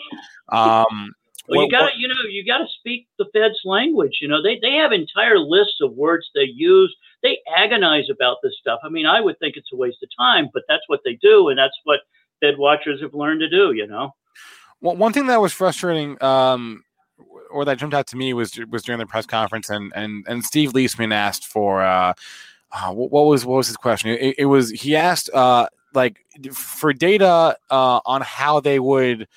Um 0.50 1.14
Well, 1.48 1.64
you 1.64 1.70
got 1.70 1.90
to, 1.90 2.00
you 2.00 2.08
know, 2.08 2.16
you 2.30 2.46
got 2.46 2.60
to 2.60 2.68
speak 2.80 3.08
the 3.18 3.26
Fed's 3.34 3.60
language. 3.66 4.20
You 4.22 4.30
know, 4.30 4.42
they 4.42 4.60
they 4.62 4.76
have 4.76 4.92
entire 4.94 5.38
lists 5.38 5.78
of 5.82 5.94
words 5.94 6.30
they 6.34 6.44
use. 6.44 6.96
They 7.22 7.40
agonize 7.58 8.10
about 8.10 8.38
this 8.42 8.54
stuff. 8.60 8.80
I 8.84 8.90
mean, 8.90 9.06
I 9.06 9.20
would 9.20 9.38
think 9.40 9.58
it's 9.58 9.70
a 9.74 9.76
waste 9.76 10.02
of 10.04 10.10
time, 10.18 10.50
but 10.54 10.64
that's 10.70 10.84
what 10.88 11.02
they 11.04 11.16
do, 11.22 11.50
and 11.50 11.58
that's 11.58 11.78
what 11.84 12.02
Fed 12.40 12.58
watchers 12.58 13.02
have 13.02 13.14
learned 13.14 13.42
to 13.42 13.50
do. 13.50 13.74
You 13.74 13.88
know. 13.88 14.14
Well, 14.80 14.96
one 14.96 15.12
thing 15.12 15.28
that 15.28 15.42
was 15.42 15.52
frustrating, 15.52 16.22
um, 16.24 16.84
or 17.52 17.66
that 17.66 17.78
jumped 17.78 17.96
out 17.96 18.08
to 18.08 18.18
me 18.18 18.34
was 18.34 18.58
was 18.70 18.84
during 18.84 19.00
the 19.00 19.06
press 19.06 19.26
conference, 19.26 19.70
and 19.70 19.92
and 19.96 20.26
and 20.28 20.46
Steve 20.46 20.72
Liesman 20.72 21.14
asked 21.14 21.46
for 21.46 21.82
uh, 21.82 22.14
uh, 22.72 22.94
what, 22.94 23.12
what 23.12 23.26
was 23.26 23.46
what 23.46 23.58
was 23.58 23.68
his 23.68 23.78
question? 23.78 24.12
It, 24.12 24.36
it 24.40 24.46
was 24.46 24.72
he 24.72 24.96
asked 24.96 25.30
uh, 25.34 25.68
like 25.94 26.26
for 26.54 26.94
data 26.94 27.58
uh, 27.70 28.00
on 28.06 28.22
how 28.22 28.62
they 28.62 28.80
would 28.80 29.28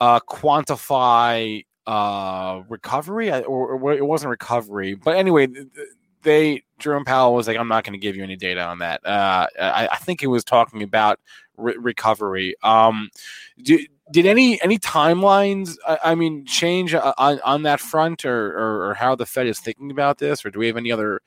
uh, 0.00 0.20
quantify 0.20 1.64
uh, 1.86 2.62
recovery, 2.68 3.30
or, 3.30 3.74
or 3.80 3.92
it 3.92 4.04
wasn't 4.06 4.30
recovery, 4.30 4.94
but 4.94 5.16
anyway. 5.16 5.46
th- 5.46 5.66
th- 5.74 5.88
They 6.22 6.64
Jerome 6.80 7.04
Powell 7.04 7.32
was 7.34 7.46
like, 7.46 7.56
"I'm 7.56 7.68
not 7.68 7.84
going 7.84 7.92
to 7.92 7.98
give 7.98 8.16
you 8.16 8.24
any 8.24 8.36
data 8.36 8.60
on 8.60 8.80
that." 8.80 9.00
Uh, 9.06 9.46
I, 9.60 9.88
I 9.92 9.96
think 9.98 10.20
he 10.20 10.26
was 10.26 10.42
talking 10.44 10.82
about 10.82 11.20
re- 11.56 11.76
recovery. 11.78 12.56
Um, 12.62 13.08
do, 13.62 13.78
did 14.10 14.26
any 14.26 14.60
any 14.62 14.78
timelines 14.78 15.76
I, 15.86 15.98
I 16.04 16.14
mean 16.16 16.44
change 16.44 16.94
on 16.94 17.40
on 17.40 17.62
that 17.62 17.80
front 17.80 18.24
or, 18.24 18.48
or 18.58 18.88
or 18.90 18.94
how 18.94 19.14
the 19.14 19.26
fed 19.26 19.46
is 19.46 19.60
thinking 19.60 19.90
about 19.90 20.18
this 20.18 20.44
or 20.44 20.50
do 20.50 20.58
we 20.58 20.66
have 20.66 20.76
any 20.76 20.90
other 20.90 21.20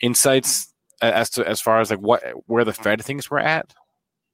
insights 0.00 0.72
as 1.02 1.30
to 1.30 1.46
as 1.48 1.60
far 1.60 1.80
as 1.80 1.90
like 1.90 2.00
what 2.00 2.22
where 2.46 2.64
the 2.64 2.72
fed 2.72 3.02
thinks 3.04 3.30
we're 3.30 3.38
at 3.38 3.72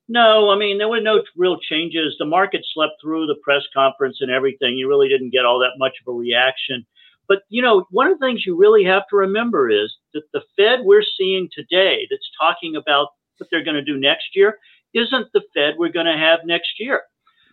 No, 0.09 0.51
I 0.51 0.57
mean 0.57 0.79
there 0.79 0.89
were 0.89 1.01
no 1.01 1.23
real 1.37 1.59
changes. 1.59 2.17
The 2.19 2.25
market 2.25 2.65
slept 2.73 2.95
through 3.03 3.27
the 3.27 3.37
press 3.43 3.63
conference 3.75 4.19
and 4.21 4.31
everything. 4.31 4.77
You 4.77 4.89
really 4.89 5.09
didn't 5.09 5.31
get 5.31 5.45
all 5.45 5.59
that 5.61 5.79
much 5.79 5.95
of 6.01 6.13
a 6.13 6.17
reaction. 6.17 6.87
But 7.29 7.43
you 7.49 7.63
know, 7.63 7.87
one 7.91 8.07
of 8.07 8.19
the 8.19 8.27
things 8.27 8.47
you 8.47 8.57
really 8.57 8.85
have 8.85 9.03
to 9.11 9.17
remember 9.17 9.69
is 9.69 9.93
that 10.15 10.23
the 10.33 10.43
Fed 10.57 10.81
we're 10.85 11.03
seeing 11.19 11.49
today 11.53 12.07
that's 12.11 12.31
talking 12.41 12.77
about 12.77 13.09
what 13.39 13.49
they're 13.51 13.65
going 13.65 13.77
to 13.77 13.85
do 13.85 13.99
next 13.99 14.35
year 14.35 14.59
isn't 14.95 15.27
the 15.33 15.43
Fed 15.55 15.75
we're 15.77 15.93
going 15.93 16.07
to 16.07 16.17
have 16.17 16.41
next 16.45 16.79
year. 16.79 17.03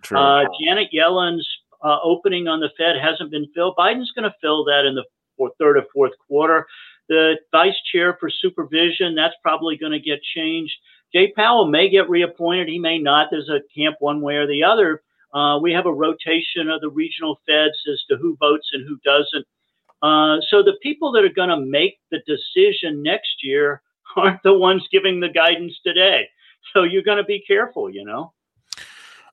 True. 0.03 0.17
Uh, 0.17 0.45
Janet 0.61 0.89
Yellen's 0.93 1.47
uh, 1.83 1.97
opening 2.03 2.47
on 2.47 2.59
the 2.59 2.69
Fed 2.77 2.95
hasn't 3.01 3.31
been 3.31 3.47
filled. 3.53 3.75
Biden's 3.77 4.11
going 4.11 4.29
to 4.29 4.35
fill 4.41 4.63
that 4.65 4.85
in 4.85 4.95
the 4.95 5.03
fourth, 5.37 5.53
third 5.59 5.77
or 5.77 5.83
fourth 5.93 6.13
quarter. 6.27 6.65
The 7.09 7.35
vice 7.51 7.75
chair 7.91 8.15
for 8.19 8.29
supervision, 8.29 9.15
that's 9.15 9.35
probably 9.41 9.77
going 9.77 9.91
to 9.91 9.99
get 9.99 10.21
changed. 10.35 10.73
Jay 11.13 11.31
Powell 11.35 11.67
may 11.67 11.89
get 11.89 12.09
reappointed. 12.09 12.67
He 12.67 12.79
may 12.79 12.97
not. 12.97 13.27
There's 13.29 13.49
a 13.49 13.61
camp 13.75 13.97
one 13.99 14.21
way 14.21 14.35
or 14.35 14.47
the 14.47 14.63
other. 14.63 15.03
Uh, 15.33 15.59
we 15.59 15.71
have 15.71 15.85
a 15.85 15.93
rotation 15.93 16.69
of 16.69 16.81
the 16.81 16.89
regional 16.89 17.39
feds 17.47 17.77
as 17.91 18.03
to 18.09 18.17
who 18.17 18.35
votes 18.39 18.69
and 18.73 18.87
who 18.87 18.97
doesn't. 19.03 19.45
Uh, 20.01 20.37
so 20.49 20.61
the 20.61 20.77
people 20.81 21.11
that 21.11 21.23
are 21.23 21.29
going 21.29 21.49
to 21.49 21.59
make 21.59 21.99
the 22.11 22.19
decision 22.27 23.01
next 23.01 23.43
year 23.43 23.81
aren't 24.17 24.43
the 24.43 24.53
ones 24.53 24.83
giving 24.91 25.19
the 25.19 25.29
guidance 25.29 25.73
today. 25.83 26.27
So 26.73 26.83
you're 26.83 27.03
going 27.03 27.17
to 27.17 27.23
be 27.23 27.43
careful, 27.47 27.89
you 27.89 28.05
know. 28.05 28.33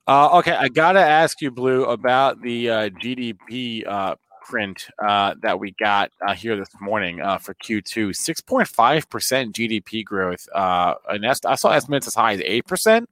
Uh, 0.07 0.39
okay, 0.39 0.53
I 0.53 0.69
gotta 0.69 1.01
ask 1.01 1.41
you, 1.41 1.53
Blue, 1.53 1.85
about 1.85 2.43
the 2.43 2.69
uh, 2.69 2.89
GDP 2.89 3.87
uh, 3.87 4.17
print 4.51 4.89
uh, 5.03 5.35
that 5.43 5.59
we 5.59 5.73
got 5.73 6.11
uh, 6.27 6.35
here 6.35 6.57
this 6.57 6.69
morning 6.81 7.21
uh, 7.21 7.39
for 7.39 7.55
Q2. 7.55 8.15
Six 8.15 8.41
point 8.41 8.69
five 8.69 9.09
percent 9.09 9.55
GDP 9.55 10.05
growth. 10.05 10.49
and 10.55 11.25
est- 11.25 11.47
I 11.47 11.55
saw 11.55 11.71
estimates 11.71 12.07
as 12.07 12.15
high 12.15 12.35
as 12.35 12.41
eight 12.45 12.67
percent. 12.67 13.09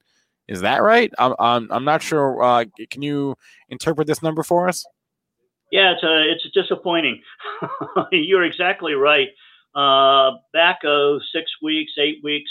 Is 0.49 0.61
that 0.63 0.83
right? 0.83 1.13
I'm 1.19 1.35
I'm, 1.39 1.69
I'm 1.71 1.85
not 1.85 2.03
sure. 2.03 2.65
can 2.91 3.03
you 3.03 3.37
interpret 3.69 4.07
this 4.07 4.23
number 4.23 4.43
for 4.43 4.69
us? 4.69 4.85
Yeah, 5.71 5.93
it's 5.93 6.03
a, 6.03 6.33
it's 6.33 6.49
disappointing. 6.55 7.21
You're 8.13 8.45
exactly 8.45 8.95
right. 8.95 9.29
back 9.75 10.81
oh 10.85 11.21
six 11.33 11.51
weeks, 11.63 11.93
eight 11.99 12.21
weeks, 12.25 12.51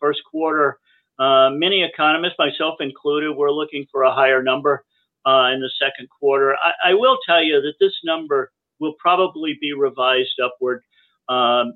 first 0.00 0.20
quarter 0.30 0.78
uh, 1.18 1.50
many 1.50 1.82
economists, 1.82 2.34
myself 2.38 2.76
included, 2.80 3.34
were 3.34 3.50
looking 3.50 3.86
for 3.90 4.02
a 4.02 4.12
higher 4.12 4.42
number 4.42 4.84
uh, 5.26 5.50
in 5.52 5.60
the 5.60 5.70
second 5.80 6.08
quarter. 6.08 6.54
I, 6.54 6.90
I, 6.90 6.94
will 6.94 7.18
tell 7.26 7.42
you 7.42 7.60
that 7.60 7.74
this 7.80 7.94
number 8.04 8.52
will 8.78 8.94
probably 8.98 9.58
be 9.60 9.72
revised 9.72 10.38
upward. 10.42 10.82
Um, 11.28 11.74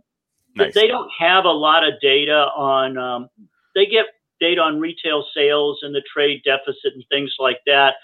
nice. 0.57 0.73
They 0.73 0.87
don't 0.87 1.11
have 1.19 1.45
a 1.45 1.51
lot 1.51 1.87
of 1.87 1.95
data 2.01 2.47
on, 2.57 2.97
um, 2.97 3.29
they 3.75 3.87
get 3.87 4.07
data 4.41 4.61
on 4.61 4.79
retail 4.79 5.25
sales 5.35 5.81
and 5.83 5.95
the 5.95 6.03
trade 6.13 6.43
deficit 6.45 6.95
and 6.95 7.05
things 7.11 7.35
like 7.41 7.59
that 7.67 7.95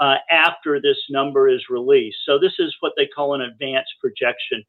uh, 0.00 0.16
after 0.30 0.80
this 0.80 0.98
number 1.08 1.48
is 1.48 1.62
released. 1.70 2.18
So 2.26 2.38
this 2.38 2.54
is 2.58 2.74
what 2.80 2.92
they 2.96 3.06
call 3.06 3.34
an 3.34 3.42
advanced 3.42 3.94
projection. 4.00 4.64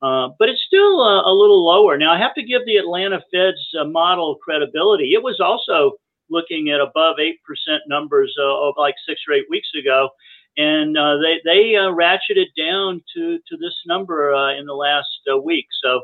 Uh, 0.00 0.30
but 0.38 0.48
it's 0.48 0.62
still 0.66 1.00
a, 1.00 1.30
a, 1.30 1.32
little 1.32 1.64
lower. 1.64 1.96
Now, 1.96 2.12
I 2.12 2.18
have 2.18 2.34
to 2.34 2.42
give 2.42 2.66
the 2.66 2.76
Atlanta 2.76 3.22
Fed's 3.32 3.64
uh, 3.80 3.84
model 3.84 4.34
credibility. 4.42 5.14
It 5.14 5.22
was 5.22 5.38
also 5.38 5.92
looking 6.30 6.70
at 6.70 6.80
above 6.80 7.16
8% 7.20 7.34
numbers 7.88 8.34
uh, 8.38 8.68
of 8.68 8.74
like 8.76 8.94
six 9.06 9.20
or 9.28 9.34
eight 9.34 9.46
weeks 9.50 9.68
ago. 9.78 10.10
And 10.56 10.96
uh, 10.98 11.16
they, 11.16 11.40
they 11.44 11.76
uh, 11.76 11.92
ratcheted 11.92 12.48
down 12.58 13.02
to, 13.14 13.38
to 13.38 13.56
this 13.56 13.74
number 13.86 14.32
in 14.52 14.66
the 14.66 14.74
last 14.74 15.08
week. 15.42 15.66
So, 15.82 16.02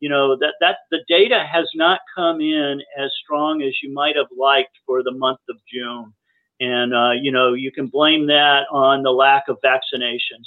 you 0.00 0.08
know, 0.08 0.36
that, 0.38 0.54
that 0.60 0.78
the 0.90 1.00
data 1.08 1.44
has 1.50 1.66
not 1.74 2.00
come 2.14 2.40
in 2.40 2.80
as 2.98 3.10
strong 3.22 3.62
as 3.62 3.74
you 3.82 3.92
might 3.92 4.16
have 4.16 4.26
liked 4.36 4.76
for 4.86 5.02
the 5.02 5.12
month 5.12 5.40
of 5.48 5.56
June. 5.72 6.12
And, 6.60 7.22
you 7.22 7.32
know, 7.32 7.52
you 7.52 7.70
can 7.70 7.88
blame 7.88 8.26
that 8.28 8.62
on 8.70 9.02
the 9.02 9.10
lack 9.10 9.48
of 9.48 9.58
vaccinations. 9.64 10.46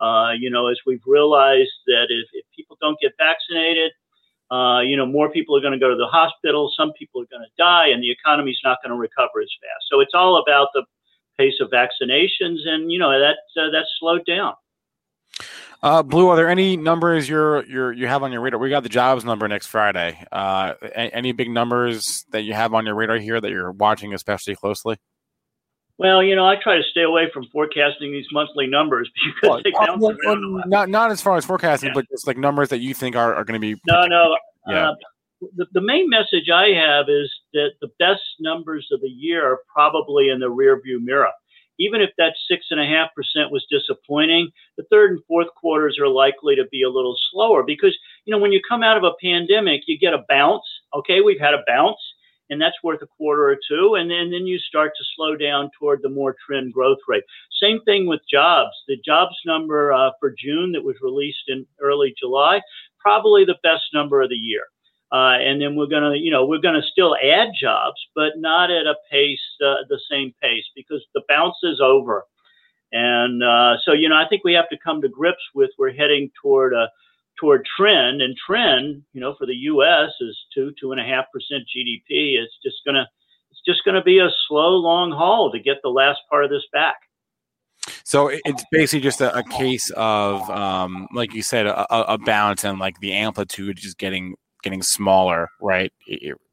Uh, 0.00 0.32
you 0.38 0.50
know, 0.50 0.66
as 0.66 0.78
we've 0.86 1.02
realized 1.06 1.72
that 1.86 2.06
if, 2.10 2.28
if 2.32 2.44
people 2.54 2.76
don't 2.80 3.00
get 3.00 3.12
vaccinated, 3.18 3.92
uh, 4.50 4.80
you 4.80 4.96
know, 4.96 5.06
more 5.06 5.30
people 5.30 5.56
are 5.56 5.60
going 5.60 5.72
to 5.72 5.78
go 5.78 5.88
to 5.88 5.96
the 5.96 6.06
hospital. 6.06 6.70
Some 6.76 6.92
people 6.92 7.22
are 7.22 7.26
going 7.26 7.42
to 7.42 7.50
die, 7.56 7.88
and 7.88 8.02
the 8.02 8.10
economy 8.10 8.52
is 8.52 8.60
not 8.64 8.78
going 8.82 8.90
to 8.90 8.96
recover 8.96 9.40
as 9.42 9.50
fast. 9.60 9.86
So 9.90 10.00
it's 10.00 10.12
all 10.14 10.42
about 10.42 10.68
the 10.74 10.84
pace 11.38 11.54
of 11.60 11.70
vaccinations, 11.70 12.66
and 12.66 12.90
you 12.92 12.98
know 12.98 13.18
that 13.18 13.36
uh, 13.60 13.70
that's 13.70 13.88
slowed 13.98 14.26
down. 14.26 14.54
Uh, 15.82 16.02
Blue, 16.02 16.28
are 16.28 16.36
there 16.36 16.48
any 16.48 16.76
numbers 16.76 17.28
you're 17.28 17.64
you're 17.66 17.92
you 17.92 18.06
have 18.06 18.22
on 18.22 18.32
your 18.32 18.40
radar? 18.40 18.58
We 18.58 18.70
got 18.70 18.82
the 18.82 18.88
jobs 18.88 19.24
number 19.24 19.46
next 19.48 19.66
Friday. 19.66 20.24
Uh, 20.32 20.74
any 20.94 21.32
big 21.32 21.50
numbers 21.50 22.24
that 22.30 22.42
you 22.42 22.54
have 22.54 22.72
on 22.74 22.86
your 22.86 22.94
radar 22.94 23.18
here 23.18 23.40
that 23.40 23.50
you're 23.50 23.72
watching 23.72 24.14
especially 24.14 24.54
closely? 24.54 24.96
Well, 25.98 26.22
you 26.22 26.34
know, 26.34 26.44
I 26.44 26.56
try 26.60 26.76
to 26.76 26.82
stay 26.90 27.02
away 27.02 27.30
from 27.32 27.46
forecasting 27.52 28.10
these 28.10 28.26
monthly 28.32 28.66
numbers 28.66 29.10
because 29.42 29.62
well, 29.72 29.98
well, 29.98 30.16
around. 30.26 30.64
Not 30.66 30.88
not 30.88 31.10
as 31.10 31.20
far 31.20 31.36
as 31.36 31.44
forecasting, 31.44 31.88
yeah. 31.88 31.94
but 31.94 32.08
just 32.10 32.26
like 32.26 32.36
numbers 32.36 32.68
that 32.70 32.78
you 32.78 32.94
think 32.94 33.16
are, 33.16 33.34
are 33.34 33.44
going 33.44 33.60
to 33.60 33.74
be. 33.74 33.80
No, 33.86 34.06
no. 34.06 34.36
Yeah. 34.68 34.90
Uh, 34.90 34.94
the, 35.56 35.66
the 35.72 35.80
main 35.80 36.08
message 36.08 36.48
I 36.52 36.68
have 36.68 37.06
is 37.08 37.30
that 37.52 37.72
the 37.80 37.90
best 37.98 38.22
numbers 38.40 38.88
of 38.92 39.00
the 39.00 39.08
year 39.08 39.46
are 39.46 39.60
probably 39.72 40.30
in 40.30 40.40
the 40.40 40.50
rearview 40.50 41.00
mirror. 41.00 41.30
Even 41.78 42.00
if 42.00 42.10
that 42.18 42.34
six 42.48 42.66
and 42.70 42.80
a 42.80 42.86
half 42.86 43.10
percent 43.14 43.50
was 43.50 43.66
disappointing, 43.68 44.50
the 44.76 44.84
third 44.90 45.10
and 45.10 45.20
fourth 45.26 45.48
quarters 45.56 45.98
are 46.00 46.08
likely 46.08 46.54
to 46.54 46.64
be 46.70 46.82
a 46.82 46.88
little 46.88 47.16
slower 47.30 47.64
because 47.64 47.96
you 48.24 48.32
know 48.32 48.38
when 48.38 48.52
you 48.52 48.60
come 48.68 48.82
out 48.82 48.96
of 48.96 49.04
a 49.04 49.12
pandemic, 49.20 49.82
you 49.86 49.98
get 49.98 50.14
a 50.14 50.24
bounce. 50.28 50.64
Okay, 50.94 51.20
we've 51.20 51.40
had 51.40 51.54
a 51.54 51.64
bounce 51.66 51.98
and 52.50 52.60
that's 52.60 52.76
worth 52.82 53.02
a 53.02 53.06
quarter 53.06 53.48
or 53.48 53.56
two. 53.68 53.94
And 53.94 54.10
then, 54.10 54.30
then 54.30 54.46
you 54.46 54.58
start 54.58 54.92
to 54.96 55.04
slow 55.16 55.36
down 55.36 55.70
toward 55.78 56.02
the 56.02 56.08
more 56.08 56.36
trend 56.46 56.72
growth 56.72 56.98
rate. 57.08 57.24
Same 57.62 57.80
thing 57.84 58.06
with 58.06 58.20
jobs. 58.30 58.72
The 58.86 58.96
jobs 59.04 59.34
number 59.46 59.92
uh, 59.92 60.10
for 60.20 60.34
June 60.38 60.72
that 60.72 60.84
was 60.84 60.96
released 61.02 61.44
in 61.48 61.66
early 61.80 62.14
July, 62.18 62.60
probably 62.98 63.44
the 63.44 63.58
best 63.62 63.84
number 63.92 64.22
of 64.22 64.28
the 64.28 64.36
year. 64.36 64.64
Uh, 65.12 65.38
and 65.38 65.60
then 65.60 65.76
we're 65.76 65.86
gonna, 65.86 66.16
you 66.16 66.30
know, 66.30 66.44
we're 66.44 66.60
gonna 66.60 66.82
still 66.82 67.14
add 67.22 67.48
jobs, 67.60 68.00
but 68.16 68.32
not 68.36 68.70
at 68.70 68.86
a 68.86 68.96
pace, 69.10 69.38
uh, 69.64 69.76
the 69.88 70.00
same 70.10 70.34
pace, 70.42 70.64
because 70.74 71.04
the 71.14 71.22
bounce 71.28 71.56
is 71.62 71.80
over. 71.80 72.24
And 72.90 73.42
uh, 73.42 73.76
so, 73.84 73.92
you 73.92 74.08
know, 74.08 74.16
I 74.16 74.26
think 74.28 74.44
we 74.44 74.54
have 74.54 74.68
to 74.70 74.78
come 74.78 75.00
to 75.02 75.08
grips 75.08 75.42
with 75.54 75.70
we're 75.78 75.92
heading 75.92 76.30
toward 76.40 76.72
a 76.72 76.88
toward 77.40 77.66
trend, 77.76 78.22
and 78.22 78.36
trend, 78.36 79.02
you 79.12 79.20
know, 79.20 79.34
for 79.38 79.46
the 79.46 79.54
U.S. 79.54 80.10
is 80.20 80.36
two 80.54 80.72
two 80.80 80.92
and 80.92 81.00
a 81.00 81.04
half 81.04 81.26
percent 81.32 81.64
GDP. 81.64 82.38
It's 82.38 82.54
just 82.64 82.76
gonna 82.86 83.08
it's 83.50 83.60
just 83.66 83.84
gonna 83.84 84.02
be 84.02 84.18
a 84.18 84.30
slow, 84.48 84.76
long 84.76 85.12
haul 85.12 85.52
to 85.52 85.58
get 85.58 85.78
the 85.82 85.90
last 85.90 86.20
part 86.30 86.44
of 86.44 86.50
this 86.50 86.66
back. 86.72 86.96
So 88.04 88.30
it's 88.32 88.64
basically 88.70 89.00
just 89.00 89.20
a, 89.20 89.36
a 89.36 89.42
case 89.42 89.90
of, 89.96 90.48
um, 90.50 91.06
like 91.12 91.34
you 91.34 91.42
said, 91.42 91.66
a, 91.66 92.12
a, 92.12 92.18
bounce 92.18 92.64
and 92.64 92.78
like 92.78 92.98
the 93.00 93.12
amplitude 93.12 93.76
just 93.76 93.98
getting 93.98 94.36
getting 94.62 94.82
smaller, 94.82 95.50
right, 95.60 95.92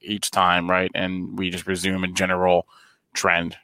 each 0.02 0.32
time, 0.32 0.70
right, 0.70 0.92
and 0.94 1.40
we 1.40 1.50
just 1.50 1.66
resume 1.66 2.04
a 2.04 2.10
general 2.10 2.68
trend. 3.14 3.56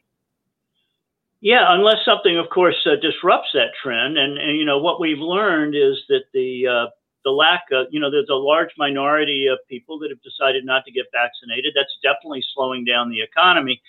Yeah, 1.42 1.66
unless 1.68 1.98
something, 2.06 2.38
of 2.38 2.50
course, 2.50 2.76
uh, 2.86 2.96
disrupts 3.02 3.50
that 3.54 3.72
trend, 3.84 4.18
and, 4.18 4.38
and 4.38 4.58
you 4.58 4.66
know 4.66 4.80
what 4.80 5.00
we've 5.00 5.20
learned 5.20 5.76
is 5.76 6.02
that 6.10 6.24
the 6.34 6.68
uh, 6.68 6.86
the 7.24 7.32
lack 7.32 7.64
of, 7.72 7.88
you 7.92 8.00
know, 8.00 8.10
there's 8.10 8.30
a 8.30 8.36
large 8.36 8.72
minority 8.78 9.48
of 9.48 9.60
people 9.70 10.00
that 10.00 10.10
have 10.10 10.22
decided 10.22 10.66
not 10.66 10.86
to 10.86 10.92
get 10.92 11.06
vaccinated. 11.12 11.74
That's 11.76 11.98
definitely 12.02 12.44
slowing 12.54 12.86
down 12.86 13.10
the 13.10 13.22
economy. 13.22 13.82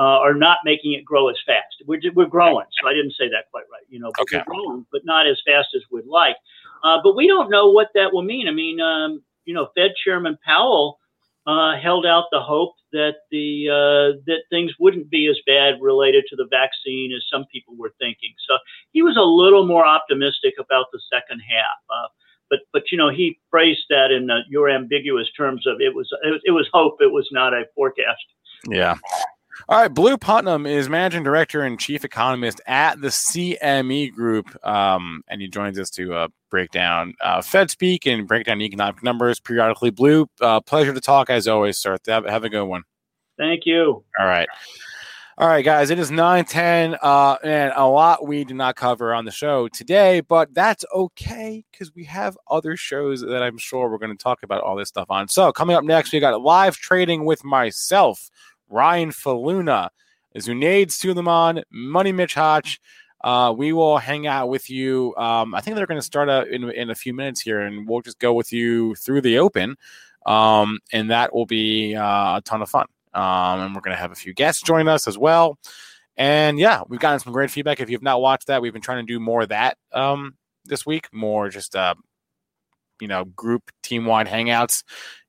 Uh, 0.00 0.20
or 0.20 0.32
not 0.32 0.58
making 0.64 0.92
it 0.92 1.04
grow 1.04 1.28
as 1.28 1.34
fast. 1.44 1.82
We're, 1.84 2.00
we're 2.14 2.26
growing, 2.26 2.66
so 2.80 2.88
I 2.88 2.94
didn't 2.94 3.14
say 3.18 3.28
that 3.30 3.50
quite 3.50 3.64
right. 3.68 3.82
You 3.88 3.98
know, 3.98 4.12
okay. 4.20 4.44
we're 4.46 4.54
growing, 4.54 4.86
but 4.92 5.04
not 5.04 5.26
as 5.26 5.42
fast 5.44 5.70
as 5.74 5.82
we'd 5.90 6.06
like. 6.06 6.36
Uh, 6.84 6.98
but 7.02 7.16
we 7.16 7.26
don't 7.26 7.50
know 7.50 7.68
what 7.70 7.88
that 7.96 8.12
will 8.12 8.22
mean. 8.22 8.46
I 8.46 8.52
mean, 8.52 8.80
um, 8.80 9.24
you 9.44 9.54
know, 9.54 9.70
Fed 9.74 9.90
Chairman 10.04 10.38
Powell 10.44 11.00
uh, 11.48 11.76
held 11.80 12.06
out 12.06 12.26
the 12.30 12.40
hope 12.40 12.74
that 12.92 13.16
the 13.32 13.68
uh, 13.68 14.20
that 14.26 14.42
things 14.50 14.72
wouldn't 14.78 15.10
be 15.10 15.26
as 15.26 15.38
bad 15.46 15.80
related 15.80 16.24
to 16.28 16.36
the 16.36 16.46
vaccine 16.48 17.12
as 17.12 17.24
some 17.28 17.46
people 17.46 17.74
were 17.76 17.92
thinking. 17.98 18.34
So 18.48 18.56
he 18.92 19.02
was 19.02 19.16
a 19.16 19.22
little 19.22 19.66
more 19.66 19.84
optimistic 19.84 20.54
about 20.60 20.86
the 20.92 21.00
second 21.12 21.40
half. 21.40 21.78
But 22.50 22.60
but 22.72 22.84
you 22.90 22.98
know 22.98 23.10
he 23.10 23.38
phrased 23.50 23.84
that 23.90 24.10
in 24.10 24.30
uh, 24.30 24.38
your 24.48 24.68
ambiguous 24.70 25.30
terms 25.36 25.66
of 25.66 25.80
it 25.80 25.94
was 25.94 26.08
it, 26.22 26.40
it, 26.44 26.50
was 26.50 26.68
hope 26.72 26.98
it 27.00 27.12
was 27.12 27.28
not 27.32 27.54
a 27.54 27.64
forecast. 27.74 28.24
Yeah. 28.68 28.96
All 29.68 29.80
right 29.80 29.92
blue 29.92 30.16
putnam 30.16 30.66
is 30.66 30.88
managing 30.88 31.24
director 31.24 31.62
and 31.62 31.80
chief 31.80 32.04
economist 32.04 32.60
at 32.66 33.00
the 33.00 33.08
cme 33.08 34.12
group 34.12 34.46
um, 34.64 35.22
and 35.28 35.40
he 35.40 35.48
joins 35.48 35.78
us 35.80 35.90
to 35.90 36.14
uh, 36.14 36.28
break 36.48 36.70
down 36.70 37.12
uh, 37.20 37.42
fed 37.42 37.68
speak 37.68 38.06
and 38.06 38.28
break 38.28 38.46
down 38.46 38.62
economic 38.62 39.02
numbers 39.02 39.40
periodically. 39.40 39.90
Blue 39.90 40.28
uh, 40.40 40.60
pleasure 40.60 40.94
to 40.94 41.00
talk 41.00 41.28
as 41.28 41.48
always 41.48 41.76
sir. 41.76 41.98
Have, 42.06 42.24
have 42.24 42.44
a 42.44 42.48
good 42.48 42.64
one. 42.64 42.84
Thank 43.36 43.66
you. 43.66 44.04
All 44.18 44.26
right 44.26 44.48
all 45.40 45.46
right, 45.46 45.64
guys, 45.64 45.90
it 45.90 46.00
is 46.00 46.10
9 46.10 46.44
10, 46.46 46.96
uh, 47.00 47.36
and 47.44 47.72
a 47.76 47.86
lot 47.86 48.26
we 48.26 48.42
did 48.42 48.56
not 48.56 48.74
cover 48.74 49.14
on 49.14 49.24
the 49.24 49.30
show 49.30 49.68
today, 49.68 50.20
but 50.20 50.52
that's 50.52 50.84
okay 50.92 51.64
because 51.70 51.94
we 51.94 52.02
have 52.06 52.36
other 52.50 52.76
shows 52.76 53.20
that 53.20 53.40
I'm 53.40 53.56
sure 53.56 53.88
we're 53.88 53.98
going 53.98 54.10
to 54.10 54.20
talk 54.20 54.42
about 54.42 54.62
all 54.62 54.74
this 54.74 54.88
stuff 54.88 55.08
on. 55.10 55.28
So, 55.28 55.52
coming 55.52 55.76
up 55.76 55.84
next, 55.84 56.12
we 56.12 56.18
got 56.18 56.42
live 56.42 56.76
trading 56.76 57.24
with 57.24 57.44
myself, 57.44 58.30
Ryan 58.68 59.10
Faluna, 59.10 59.90
Zunaid 60.36 60.90
Suleiman, 60.90 61.62
Money 61.70 62.10
Mitch 62.10 62.34
Hotch. 62.34 62.80
Uh, 63.22 63.54
we 63.56 63.72
will 63.72 63.98
hang 63.98 64.26
out 64.26 64.48
with 64.48 64.68
you. 64.68 65.14
Um, 65.16 65.54
I 65.54 65.60
think 65.60 65.76
they're 65.76 65.86
going 65.86 66.00
to 66.00 66.04
start 66.04 66.28
out 66.28 66.48
in, 66.48 66.68
in 66.68 66.90
a 66.90 66.96
few 66.96 67.14
minutes 67.14 67.40
here, 67.40 67.60
and 67.60 67.88
we'll 67.88 68.02
just 68.02 68.18
go 68.18 68.34
with 68.34 68.52
you 68.52 68.96
through 68.96 69.20
the 69.20 69.38
open. 69.38 69.76
Um, 70.26 70.80
and 70.92 71.12
that 71.12 71.32
will 71.32 71.46
be 71.46 71.94
uh, 71.94 72.38
a 72.38 72.42
ton 72.44 72.60
of 72.60 72.68
fun. 72.68 72.86
Um, 73.14 73.60
and 73.60 73.74
we're 73.74 73.80
going 73.80 73.96
to 73.96 74.00
have 74.00 74.12
a 74.12 74.16
few 74.16 74.34
guests 74.34 74.62
join 74.62 74.88
us 74.88 75.08
as 75.08 75.18
well. 75.18 75.58
And 76.16 76.58
yeah, 76.58 76.82
we've 76.88 77.00
gotten 77.00 77.20
some 77.20 77.32
great 77.32 77.50
feedback. 77.50 77.80
If 77.80 77.90
you've 77.90 78.02
not 78.02 78.20
watched 78.20 78.48
that, 78.48 78.60
we've 78.60 78.72
been 78.72 78.82
trying 78.82 79.06
to 79.06 79.12
do 79.12 79.20
more 79.20 79.42
of 79.42 79.50
that 79.50 79.78
um, 79.92 80.34
this 80.64 80.84
week, 80.84 81.08
more 81.12 81.48
just, 81.48 81.76
uh, 81.76 81.94
you 83.00 83.06
know, 83.06 83.24
group 83.24 83.70
team 83.82 84.04
wide 84.04 84.26
hangouts 84.26 84.82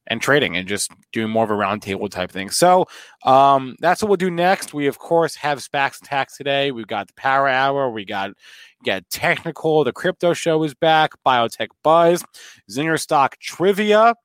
and 0.08 0.20
trading 0.20 0.58
and 0.58 0.68
just 0.68 0.92
doing 1.14 1.30
more 1.30 1.44
of 1.44 1.52
a 1.52 1.54
roundtable 1.54 2.10
type 2.10 2.32
thing. 2.32 2.50
So 2.50 2.88
um, 3.24 3.76
that's 3.80 4.02
what 4.02 4.10
we'll 4.10 4.18
do 4.18 4.32
next. 4.32 4.74
We, 4.74 4.88
of 4.88 4.98
course, 4.98 5.36
have 5.36 5.60
SPACs 5.60 6.00
and 6.02 6.10
tax 6.10 6.36
today. 6.36 6.72
We've 6.72 6.88
got 6.88 7.08
the 7.08 7.14
power 7.14 7.48
hour. 7.48 7.92
We 7.92 8.06
got, 8.06 8.32
get 8.84 9.08
technical. 9.12 9.84
The 9.84 9.94
crypto 9.94 10.34
show 10.34 10.64
is 10.64 10.74
back. 10.74 11.12
Biotech 11.24 11.68
Buzz, 11.84 12.24
Zinger 12.70 13.00
Stock 13.00 13.38
Trivia. 13.38 14.16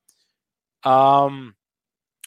Um, 0.83 1.53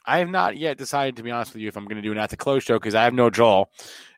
I 0.09 0.19
have 0.19 0.31
not 0.31 0.57
yet 0.57 0.79
decided, 0.79 1.17
to 1.17 1.23
be 1.23 1.31
honest 1.31 1.53
with 1.53 1.61
you, 1.61 1.69
if 1.69 1.77
I'm 1.77 1.85
going 1.85 1.97
to 1.97 2.03
do 2.03 2.13
an 2.13 2.19
at 2.19 2.31
the 2.31 2.37
close 2.37 2.65
show 2.65 2.79
because 2.79 2.95
I 2.95 3.05
have 3.05 3.13
no 3.13 3.29
Joel, 3.29 3.71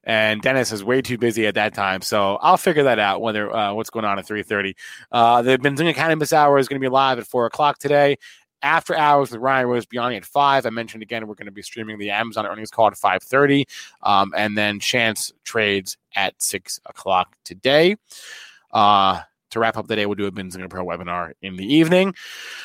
and 0.05 0.41
Dennis 0.41 0.71
is 0.71 0.85
way 0.85 1.03
too 1.03 1.19
busy 1.19 1.47
at 1.49 1.57
that 1.57 1.75
time. 1.75 2.01
So 2.01 2.37
I'll 2.37 2.57
figure 2.57 2.85
that 2.85 3.01
out. 3.01 3.21
Whether 3.21 3.53
uh, 3.55 3.75
what's 3.75 3.91
going 3.91 4.05
on 4.05 4.19
at 4.19 4.27
3:30. 4.27 4.75
Uh, 5.11 5.43
the 5.43 5.59
Benzinga 5.59 5.95
Cannabis 5.95 6.33
Hour 6.33 6.59
is 6.59 6.69
going 6.69 6.81
to 6.81 6.85
be 6.85 6.89
live 6.89 7.19
at 7.19 7.27
four 7.27 7.47
o'clock 7.47 7.79
today. 7.79 8.17
After 8.63 8.95
hours 8.95 9.31
with 9.31 9.41
Ryan 9.41 9.67
Rose 9.69 9.87
Beyond 9.87 10.15
at 10.15 10.25
five. 10.25 10.67
I 10.67 10.71
mentioned 10.71 11.03
again 11.03 11.27
we're 11.27 11.35
going 11.35 11.47
to 11.47 11.53
be 11.53 11.63
streaming 11.63 11.99
the 11.99 12.11
Amazon 12.11 12.47
earnings 12.47 12.71
call 12.71 12.87
at 12.87 12.97
five 12.97 13.23
thirty, 13.23 13.67
um, 14.03 14.33
and 14.37 14.57
then 14.57 14.79
Chance 14.79 15.33
trades 15.45 15.97
at 16.15 16.41
six 16.41 16.79
o'clock 16.87 17.35
today. 17.43 17.97
Uh, 18.73 19.23
to 19.51 19.61
wrap 19.61 19.77
up 19.77 19.87
the 19.87 19.97
day, 19.97 20.07
we'll 20.07 20.15
do 20.15 20.27
a 20.27 20.33
Benzinga 20.33 20.71
Pro 20.71 20.85
webinar 20.85 21.33
in 21.43 21.57
the 21.57 21.65
evening. 21.65 22.15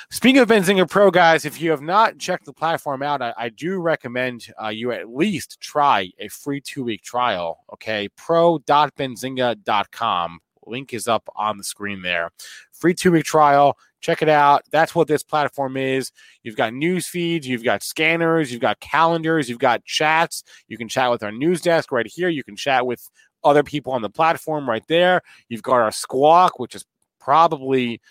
Speaking 0.09 0.41
of 0.41 0.47
Benzinga 0.47 0.89
Pro, 0.89 1.11
guys, 1.11 1.45
if 1.45 1.61
you 1.61 1.69
have 1.71 1.81
not 1.81 2.17
checked 2.17 2.45
the 2.45 2.53
platform 2.53 3.03
out, 3.03 3.21
I, 3.21 3.33
I 3.37 3.49
do 3.49 3.79
recommend 3.79 4.47
uh, 4.61 4.69
you 4.69 4.91
at 4.91 5.09
least 5.09 5.59
try 5.59 6.11
a 6.19 6.27
free 6.27 6.61
two 6.61 6.83
week 6.83 7.03
trial. 7.03 7.63
Okay, 7.73 8.09
pro.benzinga.com. 8.15 10.39
Link 10.67 10.93
is 10.93 11.07
up 11.07 11.29
on 11.35 11.57
the 11.57 11.63
screen 11.63 12.01
there. 12.01 12.31
Free 12.71 12.93
two 12.93 13.11
week 13.11 13.25
trial. 13.25 13.77
Check 14.01 14.21
it 14.21 14.29
out. 14.29 14.63
That's 14.71 14.93
what 14.93 15.07
this 15.07 15.23
platform 15.23 15.77
is. 15.77 16.11
You've 16.43 16.55
got 16.55 16.73
news 16.73 17.07
feeds, 17.07 17.47
you've 17.47 17.63
got 17.63 17.81
scanners, 17.81 18.51
you've 18.51 18.61
got 18.61 18.79
calendars, 18.79 19.49
you've 19.49 19.57
got 19.57 19.83
chats. 19.83 20.43
You 20.67 20.77
can 20.77 20.87
chat 20.87 21.09
with 21.09 21.23
our 21.23 21.31
news 21.31 21.61
desk 21.61 21.91
right 21.91 22.05
here. 22.05 22.29
You 22.29 22.43
can 22.43 22.55
chat 22.55 22.85
with 22.85 23.09
other 23.45 23.63
people 23.63 23.93
on 23.93 24.01
the 24.01 24.09
platform 24.09 24.67
right 24.67 24.85
there. 24.87 25.21
You've 25.47 25.63
got 25.63 25.75
our 25.75 25.91
squawk, 25.91 26.59
which 26.59 26.75
is 26.75 26.83
probably 27.19 28.01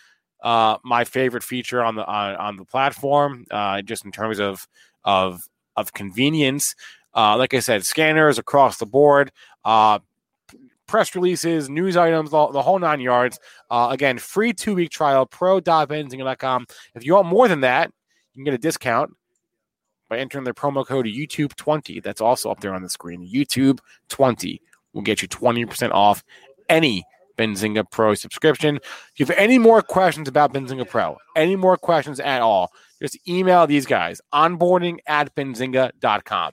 uh, 0.43 0.79
my 0.85 1.05
favorite 1.05 1.43
feature 1.43 1.83
on 1.83 1.97
the 1.97 2.07
on, 2.07 2.37
on 2.37 2.57
the 2.57 2.65
platform, 2.65 3.45
uh, 3.51 3.83
just 3.83 4.05
in 4.05 4.13
terms 4.13 4.41
of 4.41 4.67
of 5.05 5.43
of 5.77 5.93
convenience. 5.93 6.75
Uh, 7.15 7.37
like 7.37 7.55
I 7.55 7.61
said, 7.61 7.85
scanners 7.85 8.39
across 8.39 8.79
the 8.79 8.87
board, 8.87 9.31
uh, 9.65 10.01
press 10.87 11.15
releases, 11.15 11.69
news 11.69 11.97
items, 11.97 12.31
the, 12.31 12.47
the 12.49 12.63
whole 12.63 12.79
nine 12.79 13.01
yards. 13.01 13.39
Uh, 13.71 13.89
again, 13.91 14.19
free 14.19 14.53
two 14.53 14.75
week 14.75 14.91
trial, 14.91 15.27
pro.benzinga.com. 15.27 16.67
If 16.95 17.05
you 17.05 17.15
want 17.15 17.27
more 17.27 17.49
than 17.49 17.61
that, 17.61 17.91
you 18.33 18.39
can 18.39 18.45
get 18.45 18.55
a 18.55 18.59
discount 18.59 19.13
by 20.09 20.19
entering 20.19 20.45
the 20.45 20.53
promo 20.53 20.87
code 20.87 21.07
YouTube20. 21.07 22.03
That's 22.03 22.21
also 22.21 22.51
up 22.51 22.61
there 22.61 22.75
on 22.75 22.83
the 22.83 22.91
screen. 22.91 23.27
YouTube20 23.27 24.59
will 24.95 25.03
get 25.03 25.21
you 25.21 25.29
20% 25.29 25.91
off 25.91 26.25
any 26.69 27.05
Benzinga 27.37 27.91
Pro 27.91 28.15
subscription. 28.15 28.77
If 28.77 29.13
you 29.17 29.27
have 29.27 29.37
any 29.37 29.59
more 29.59 29.83
questions 29.83 30.29
about 30.29 30.55
Benzinga 30.55 30.89
Pro, 30.89 31.19
any 31.37 31.57
more 31.57 31.77
questions 31.77 32.21
at 32.21 32.41
all, 32.41 32.71
just 33.03 33.19
email 33.29 33.67
these 33.67 33.87
guys, 33.87 34.21
onboarding 34.33 34.99
at 35.07 35.35
benzinga.com, 35.35 36.53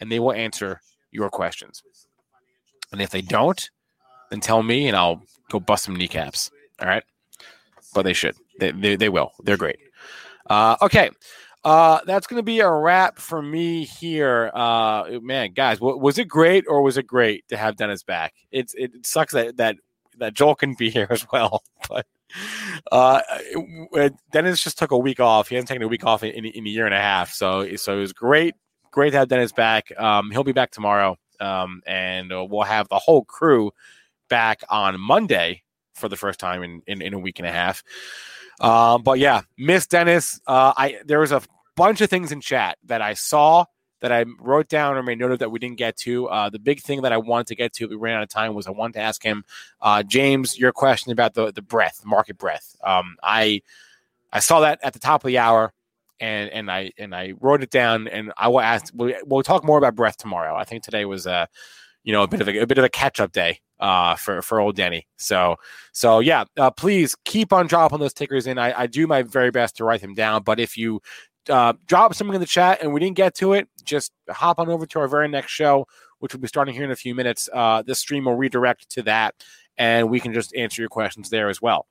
and 0.00 0.12
they 0.12 0.20
will 0.20 0.32
answer 0.32 0.80
your 1.10 1.30
questions. 1.30 1.82
And 2.92 3.00
if 3.00 3.10
they 3.10 3.22
don't, 3.22 3.70
then 4.30 4.40
tell 4.40 4.62
me 4.62 4.86
and 4.86 4.96
I'll 4.96 5.22
go 5.50 5.58
bust 5.58 5.84
some 5.84 5.96
kneecaps. 5.96 6.50
All 6.80 6.88
right. 6.88 7.02
But 7.94 8.02
they 8.02 8.12
should. 8.12 8.36
They, 8.60 8.72
they, 8.72 8.96
they 8.96 9.08
will. 9.08 9.32
They're 9.42 9.56
great. 9.56 9.78
Uh, 10.48 10.76
okay. 10.82 11.10
Uh, 11.66 11.98
that's 12.06 12.28
going 12.28 12.38
to 12.38 12.44
be 12.44 12.60
a 12.60 12.70
wrap 12.70 13.18
for 13.18 13.42
me 13.42 13.84
here. 13.84 14.52
Uh, 14.54 15.18
man, 15.20 15.52
guys, 15.52 15.78
w- 15.80 15.98
was 15.98 16.16
it 16.16 16.28
great 16.28 16.64
or 16.68 16.80
was 16.80 16.96
it 16.96 17.08
great 17.08 17.44
to 17.48 17.56
have 17.56 17.74
Dennis 17.74 18.04
back? 18.04 18.34
It's 18.52 18.72
it 18.74 19.04
sucks 19.04 19.32
that 19.32 19.56
that 19.56 19.74
that 20.18 20.32
Joel 20.32 20.54
can 20.54 20.74
be 20.74 20.90
here 20.90 21.08
as 21.10 21.26
well, 21.32 21.64
but 21.88 22.06
uh, 22.92 23.20
Dennis 24.30 24.62
just 24.62 24.78
took 24.78 24.92
a 24.92 24.98
week 24.98 25.18
off. 25.18 25.48
He 25.48 25.56
hasn't 25.56 25.66
taken 25.66 25.82
a 25.82 25.88
week 25.88 26.04
off 26.04 26.22
in, 26.22 26.30
in, 26.30 26.44
in, 26.44 26.66
a 26.68 26.70
year 26.70 26.86
and 26.86 26.94
a 26.94 27.00
half, 27.00 27.32
so 27.32 27.74
so 27.74 27.96
it 27.96 28.00
was 28.00 28.12
great, 28.12 28.54
great 28.92 29.10
to 29.10 29.18
have 29.18 29.26
Dennis 29.26 29.50
back. 29.50 29.90
Um, 29.98 30.30
he'll 30.30 30.44
be 30.44 30.52
back 30.52 30.70
tomorrow, 30.70 31.16
um, 31.40 31.82
and 31.84 32.32
uh, 32.32 32.46
we'll 32.48 32.62
have 32.62 32.88
the 32.88 33.00
whole 33.00 33.24
crew 33.24 33.72
back 34.28 34.62
on 34.70 35.00
Monday 35.00 35.64
for 35.96 36.08
the 36.08 36.16
first 36.16 36.38
time 36.38 36.62
in 36.62 36.82
in, 36.86 37.02
in 37.02 37.12
a 37.12 37.18
week 37.18 37.40
and 37.40 37.48
a 37.48 37.52
half. 37.52 37.82
Um, 38.60 39.02
but 39.02 39.18
yeah, 39.18 39.42
Miss 39.58 39.88
Dennis. 39.88 40.40
Uh, 40.46 40.72
I 40.76 41.00
there 41.04 41.18
was 41.18 41.32
a 41.32 41.42
bunch 41.76 42.00
of 42.00 42.10
things 42.10 42.32
in 42.32 42.40
chat 42.40 42.78
that 42.84 43.02
I 43.02 43.14
saw 43.14 43.66
that 44.00 44.12
I 44.12 44.24
wrote 44.40 44.68
down 44.68 44.96
or 44.96 45.02
made 45.02 45.18
note 45.18 45.32
of 45.32 45.38
that 45.38 45.50
we 45.50 45.58
didn't 45.58 45.78
get 45.78 45.96
to. 45.98 46.28
Uh, 46.28 46.50
the 46.50 46.58
big 46.58 46.80
thing 46.80 47.02
that 47.02 47.12
I 47.12 47.16
wanted 47.16 47.46
to 47.48 47.54
get 47.54 47.72
to, 47.74 47.86
we 47.86 47.96
ran 47.96 48.16
out 48.16 48.22
of 48.22 48.28
time, 48.28 48.54
was 48.54 48.66
I 48.66 48.70
wanted 48.70 48.94
to 48.94 49.00
ask 49.00 49.22
him, 49.22 49.44
uh, 49.80 50.02
James, 50.02 50.58
your 50.58 50.72
question 50.72 51.12
about 51.12 51.34
the 51.34 51.52
the 51.52 51.62
breadth, 51.62 52.04
market 52.04 52.36
breadth. 52.36 52.76
Um, 52.84 53.16
I 53.22 53.62
I 54.32 54.40
saw 54.40 54.60
that 54.60 54.80
at 54.82 54.92
the 54.92 54.98
top 54.98 55.24
of 55.24 55.28
the 55.28 55.38
hour, 55.38 55.72
and 56.20 56.50
and 56.50 56.70
I 56.70 56.92
and 56.98 57.14
I 57.14 57.34
wrote 57.40 57.62
it 57.62 57.70
down, 57.70 58.08
and 58.08 58.32
I 58.36 58.48
will 58.48 58.60
ask. 58.60 58.92
We'll, 58.94 59.14
we'll 59.24 59.42
talk 59.42 59.64
more 59.64 59.78
about 59.78 59.94
breadth 59.94 60.18
tomorrow. 60.18 60.54
I 60.54 60.64
think 60.64 60.82
today 60.82 61.04
was 61.04 61.26
a 61.26 61.48
you 62.04 62.12
know 62.12 62.22
a 62.22 62.28
bit 62.28 62.40
of 62.40 62.48
a, 62.48 62.58
a 62.58 62.66
bit 62.66 62.78
of 62.78 62.84
a 62.84 62.90
catch 62.90 63.18
up 63.18 63.32
day 63.32 63.60
uh, 63.80 64.14
for 64.16 64.42
for 64.42 64.60
old 64.60 64.76
Denny. 64.76 65.06
So 65.16 65.56
so 65.92 66.20
yeah, 66.20 66.44
uh, 66.58 66.70
please 66.70 67.16
keep 67.24 67.52
on 67.52 67.66
dropping 67.66 67.98
those 67.98 68.14
tickers 68.14 68.46
in. 68.46 68.58
I, 68.58 68.82
I 68.82 68.86
do 68.86 69.06
my 69.06 69.22
very 69.22 69.50
best 69.50 69.76
to 69.78 69.84
write 69.84 70.02
them 70.02 70.14
down, 70.14 70.42
but 70.42 70.60
if 70.60 70.76
you 70.76 71.00
uh, 71.48 71.74
drop 71.86 72.14
something 72.14 72.34
in 72.34 72.40
the 72.40 72.46
chat 72.46 72.82
and 72.82 72.92
we 72.92 73.00
didn't 73.00 73.16
get 73.16 73.34
to 73.36 73.52
it, 73.52 73.68
just 73.84 74.12
hop 74.28 74.58
on 74.58 74.68
over 74.68 74.86
to 74.86 74.98
our 74.98 75.08
very 75.08 75.28
next 75.28 75.52
show, 75.52 75.86
which 76.18 76.32
will 76.32 76.40
be 76.40 76.48
starting 76.48 76.74
here 76.74 76.84
in 76.84 76.90
a 76.90 76.96
few 76.96 77.14
minutes. 77.14 77.48
Uh, 77.52 77.82
this 77.82 78.00
stream 78.00 78.24
will 78.24 78.36
redirect 78.36 78.88
to 78.90 79.02
that, 79.02 79.34
and 79.76 80.10
we 80.10 80.20
can 80.20 80.32
just 80.32 80.54
answer 80.54 80.82
your 80.82 80.88
questions 80.88 81.30
there 81.30 81.48
as 81.48 81.62
well. 81.62 81.86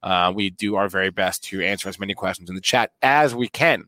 Uh, 0.00 0.32
we 0.34 0.50
do 0.50 0.76
our 0.76 0.88
very 0.88 1.10
best 1.10 1.42
to 1.42 1.60
answer 1.60 1.88
as 1.88 1.98
many 1.98 2.14
questions 2.14 2.48
in 2.48 2.54
the 2.54 2.60
chat 2.60 2.92
as 3.02 3.34
we 3.34 3.48
can. 3.48 3.84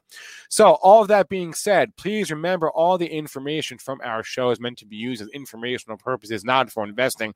So, 0.48 0.72
all 0.82 1.02
of 1.02 1.08
that 1.08 1.28
being 1.28 1.54
said, 1.54 1.96
please 1.96 2.32
remember 2.32 2.68
all 2.68 2.98
the 2.98 3.06
information 3.06 3.78
from 3.78 4.00
our 4.02 4.24
show 4.24 4.50
is 4.50 4.58
meant 4.58 4.78
to 4.78 4.86
be 4.86 4.96
used 4.96 5.22
as 5.22 5.28
informational 5.28 5.96
purposes, 5.96 6.44
not 6.44 6.70
for 6.70 6.82
investing 6.82 7.34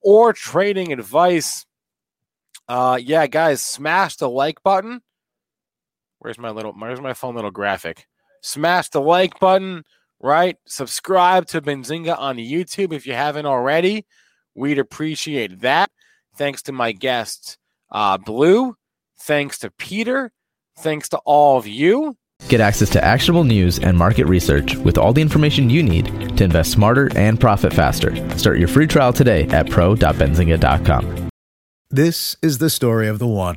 or 0.00 0.32
trading 0.32 0.92
advice. 0.92 1.66
Uh, 2.68 2.98
yeah, 3.02 3.26
guys, 3.26 3.62
smash 3.62 4.16
the 4.16 4.28
like 4.28 4.62
button 4.62 5.02
Where's 6.24 6.38
my 6.38 6.48
little 6.48 6.72
where's 6.72 7.02
my 7.02 7.12
phone 7.12 7.34
little 7.34 7.50
graphic? 7.50 8.06
Smash 8.40 8.88
the 8.88 9.02
like 9.02 9.38
button, 9.40 9.84
right? 10.22 10.56
Subscribe 10.66 11.44
to 11.48 11.60
Benzinga 11.60 12.18
on 12.18 12.36
YouTube 12.38 12.94
if 12.94 13.06
you 13.06 13.12
haven't 13.12 13.44
already. 13.44 14.06
We'd 14.54 14.78
appreciate 14.78 15.60
that. 15.60 15.90
Thanks 16.34 16.62
to 16.62 16.72
my 16.72 16.92
guests, 16.92 17.58
uh, 17.92 18.16
Blue. 18.16 18.74
Thanks 19.20 19.58
to 19.58 19.70
Peter. 19.72 20.32
Thanks 20.78 21.10
to 21.10 21.18
all 21.26 21.58
of 21.58 21.66
you. 21.66 22.16
Get 22.48 22.62
access 22.62 22.88
to 22.90 23.04
actionable 23.04 23.44
news 23.44 23.78
and 23.78 23.98
market 23.98 24.24
research 24.24 24.76
with 24.76 24.96
all 24.96 25.12
the 25.12 25.20
information 25.20 25.68
you 25.68 25.82
need 25.82 26.06
to 26.38 26.44
invest 26.44 26.72
smarter 26.72 27.10
and 27.16 27.38
profit 27.38 27.74
faster. 27.74 28.16
Start 28.38 28.58
your 28.58 28.68
free 28.68 28.86
trial 28.86 29.12
today 29.12 29.46
at 29.48 29.68
pro.benzinga.com. 29.68 31.28
This 31.90 32.34
is 32.40 32.56
the 32.56 32.70
story 32.70 33.08
of 33.08 33.18
the 33.18 33.28
one. 33.28 33.56